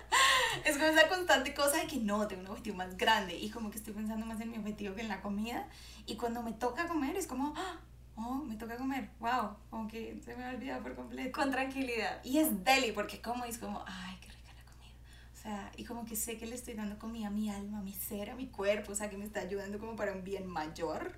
es 0.64 0.76
como 0.76 0.88
esa 0.88 1.08
constante 1.08 1.54
cosa 1.54 1.78
de 1.78 1.86
que 1.86 1.96
no, 1.96 2.26
tengo 2.26 2.42
un 2.42 2.48
objetivo 2.48 2.76
más 2.76 2.96
grande 2.96 3.36
y 3.36 3.50
como 3.50 3.70
que 3.70 3.78
estoy 3.78 3.94
pensando 3.94 4.26
más 4.26 4.40
en 4.40 4.50
mi 4.50 4.58
objetivo 4.58 4.94
que 4.94 5.02
en 5.02 5.08
la 5.08 5.20
comida 5.20 5.68
y 6.06 6.16
cuando 6.16 6.42
me 6.42 6.52
toca 6.52 6.88
comer 6.88 7.16
es 7.16 7.26
como, 7.26 7.52
¡ah! 7.56 7.80
oh, 8.16 8.36
me 8.36 8.56
toca 8.56 8.76
comer, 8.76 9.10
wow, 9.20 9.56
como 9.70 9.88
que 9.88 10.18
se 10.24 10.34
me 10.34 10.44
ha 10.44 10.50
olvidado 10.50 10.82
por 10.82 10.94
completo. 10.94 11.38
Con 11.38 11.50
tranquilidad. 11.50 12.20
Y 12.24 12.38
es 12.38 12.64
deli, 12.64 12.92
porque 12.92 13.20
como 13.20 13.44
es 13.44 13.58
como, 13.58 13.84
ay, 13.86 14.16
qué 14.20 14.28
rica 14.28 14.52
la 14.56 14.72
comida. 14.72 14.94
O 15.34 15.36
sea, 15.36 15.72
y 15.76 15.84
como 15.84 16.04
que 16.04 16.16
sé 16.16 16.38
que 16.38 16.46
le 16.46 16.54
estoy 16.54 16.74
dando 16.74 16.98
comida 16.98 17.28
a 17.28 17.30
mi 17.30 17.50
alma, 17.50 17.78
a 17.78 17.82
mi 17.82 17.92
ser, 17.92 18.30
a 18.30 18.34
mi 18.34 18.48
cuerpo, 18.48 18.92
o 18.92 18.94
sea, 18.94 19.10
que 19.10 19.18
me 19.18 19.24
está 19.24 19.40
ayudando 19.40 19.78
como 19.78 19.96
para 19.96 20.12
un 20.12 20.24
bien 20.24 20.46
mayor. 20.46 21.12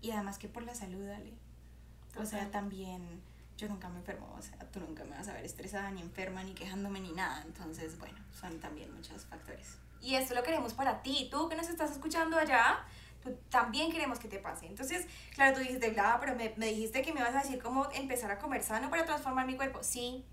Y 0.00 0.10
además 0.10 0.38
que 0.38 0.48
por 0.48 0.62
la 0.62 0.74
salud, 0.74 1.06
dale. 1.06 1.32
O 2.18 2.24
sea, 2.24 2.50
también 2.50 3.02
yo 3.56 3.68
nunca 3.68 3.88
me 3.88 3.98
enfermo, 3.98 4.34
o 4.36 4.42
sea, 4.42 4.58
tú 4.70 4.80
nunca 4.80 5.04
me 5.04 5.16
vas 5.16 5.28
a 5.28 5.32
ver 5.32 5.44
estresada, 5.44 5.90
ni 5.90 6.02
enferma, 6.02 6.42
ni 6.42 6.52
quejándome, 6.52 7.00
ni 7.00 7.12
nada. 7.12 7.42
Entonces, 7.46 7.98
bueno, 7.98 8.18
son 8.38 8.58
también 8.60 8.94
muchos 8.94 9.24
factores. 9.24 9.78
Y 10.00 10.14
esto 10.14 10.34
lo 10.34 10.42
queremos 10.42 10.74
para 10.74 11.02
ti, 11.02 11.28
tú 11.30 11.48
que 11.48 11.56
nos 11.56 11.68
estás 11.68 11.90
escuchando 11.90 12.36
allá, 12.38 12.84
también 13.48 13.90
queremos 13.90 14.18
que 14.18 14.28
te 14.28 14.38
pase. 14.38 14.66
Entonces, 14.66 15.06
claro, 15.34 15.54
tú 15.54 15.60
dijiste, 15.60 15.90
bla, 15.90 16.18
pero 16.20 16.36
me, 16.36 16.52
me 16.56 16.66
dijiste 16.66 17.02
que 17.02 17.12
me 17.12 17.20
ibas 17.20 17.34
a 17.34 17.42
decir 17.42 17.60
cómo 17.62 17.88
empezar 17.92 18.30
a 18.30 18.38
comer 18.38 18.62
sano 18.62 18.90
para 18.90 19.04
transformar 19.04 19.46
mi 19.46 19.56
cuerpo. 19.56 19.82
Sí, 19.82 20.24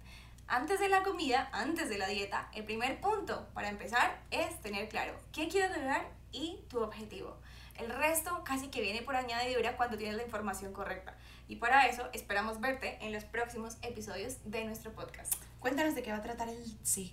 antes 0.48 0.80
de 0.80 0.90
la 0.90 1.04
comida, 1.04 1.50
antes 1.54 1.90
de 1.90 1.98
la 1.98 2.08
dieta, 2.08 2.50
el 2.54 2.66
primer 2.66 3.00
punto 3.00 3.48
para 3.54 3.70
empezar 3.70 4.22
es 4.30 4.62
tener 4.62 4.90
claro 4.90 5.16
qué 5.32 5.48
quieres 5.48 5.76
lograr 5.76 6.06
y 6.32 6.60
tu 6.70 6.80
objetivo. 6.82 7.38
El 7.78 7.90
resto 7.90 8.44
casi 8.44 8.68
que 8.68 8.82
viene 8.82 9.02
por 9.02 9.16
añadidura 9.16 9.76
cuando 9.78 9.98
tienes 9.98 10.16
la 10.16 10.24
información 10.24 10.74
correcta. 10.74 11.16
Y 11.48 11.58
para 11.58 11.88
eso 11.88 12.08
esperamos 12.14 12.60
verte 12.60 12.98
en 13.02 13.12
los 13.12 13.24
próximos 13.24 13.78
episodios 13.82 14.38
de 14.46 14.64
nuestro 14.66 14.94
podcast. 14.94 15.34
Cuéntanos 15.60 15.96
de 15.96 16.04
qué 16.04 16.12
va 16.12 16.18
a 16.18 16.22
tratar 16.22 16.50
el, 16.50 16.58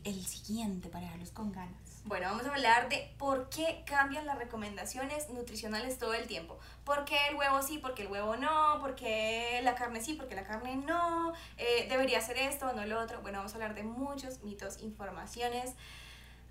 el 0.04 0.26
siguiente 0.26 0.88
para 0.88 1.04
dejarlos 1.04 1.30
con 1.30 1.52
ganas. 1.52 1.90
Bueno, 2.04 2.28
vamos 2.28 2.46
a 2.46 2.50
hablar 2.50 2.88
de 2.88 3.14
por 3.18 3.48
qué 3.50 3.82
cambian 3.86 4.26
las 4.26 4.38
recomendaciones 4.38 5.28
nutricionales 5.30 5.98
todo 5.98 6.14
el 6.14 6.26
tiempo. 6.26 6.58
¿Por 6.84 7.04
qué 7.04 7.16
el 7.28 7.36
huevo 7.36 7.62
sí, 7.62 7.78
porque 7.78 8.02
el 8.02 8.08
huevo 8.08 8.36
no? 8.36 8.78
¿Por 8.80 8.94
qué 8.94 9.60
la 9.62 9.74
carne 9.74 10.02
sí, 10.02 10.14
porque 10.14 10.34
la 10.34 10.44
carne 10.44 10.76
no? 10.76 11.32
Eh, 11.58 11.86
¿Debería 11.88 12.20
ser 12.20 12.38
esto 12.38 12.68
o 12.68 12.72
no 12.72 12.84
lo 12.86 13.00
otro? 13.00 13.20
Bueno, 13.22 13.38
vamos 13.38 13.52
a 13.52 13.56
hablar 13.56 13.74
de 13.74 13.82
muchos 13.82 14.42
mitos, 14.42 14.80
informaciones 14.80 15.74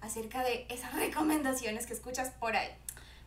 acerca 0.02 0.43
de 0.43 0.65
esas 0.69 0.93
recomendaciones 1.00 1.88
que 1.88 1.93
escuchas 1.93 2.30
por 2.39 2.56
ahí. 2.56 2.69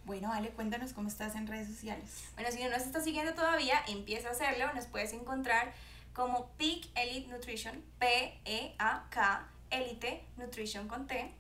Bueno, 0.05 0.33
Ale, 0.33 0.51
cuéntanos 0.51 0.93
cómo 0.93 1.09
estás 1.09 1.37
en 1.37 1.47
redes 1.47 1.69
sociales. 1.69 2.25
Bueno, 2.35 2.51
si 2.51 2.63
no 2.63 2.71
nos 2.71 2.83
estás 2.83 3.05
siguiendo 3.05 3.35
todavía, 3.35 3.77
empieza 3.87 4.29
a 4.29 4.33
hacerlo. 4.33 4.73
Nos 4.75 4.87
puedes 4.87 5.13
encontrar 5.13 5.73
como 6.13 6.49
Peak 6.59 6.89
Elite 6.97 7.29
Nutrition, 7.29 7.83
P-E-A-K, 7.99 9.49
Elite 9.71 10.25
Nutrition 10.37 10.89
con 10.89 11.07
T 11.07 11.33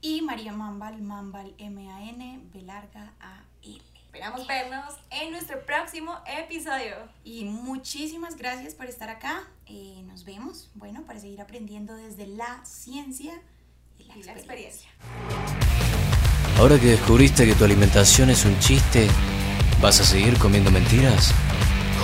y 0.00 0.20
María 0.22 0.52
Mambal, 0.52 1.00
Mambal 1.00 1.54
M-A-N, 1.58 2.40
B 2.52 2.62
larga 2.62 3.14
A-L. 3.20 3.82
Esperamos 4.06 4.46
vernos 4.46 4.94
en 5.10 5.30
nuestro 5.32 5.64
próximo 5.64 6.18
episodio. 6.26 6.94
Y 7.24 7.44
muchísimas 7.46 8.36
gracias 8.36 8.74
por 8.74 8.86
estar 8.86 9.08
acá. 9.08 9.42
Eh, 9.66 10.02
nos 10.06 10.24
vemos, 10.24 10.70
bueno, 10.74 11.02
para 11.04 11.18
seguir 11.18 11.40
aprendiendo 11.40 11.94
desde 11.96 12.26
la 12.26 12.64
ciencia 12.64 13.40
y 13.98 14.04
la, 14.04 14.16
Y 14.16 14.22
la 14.22 14.32
experiencia. 14.32 14.90
experiencia. 14.90 15.63
Ahora 16.58 16.78
que 16.78 16.86
descubriste 16.86 17.46
que 17.46 17.54
tu 17.54 17.64
alimentación 17.64 18.30
es 18.30 18.44
un 18.44 18.58
chiste, 18.60 19.08
¿vas 19.82 20.00
a 20.00 20.04
seguir 20.04 20.38
comiendo 20.38 20.70
mentiras? 20.70 21.32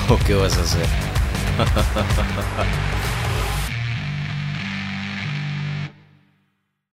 ¿O 0.08 0.18
qué 0.18 0.34
vas 0.34 0.56
a 0.58 0.62
hacer? 0.62 0.86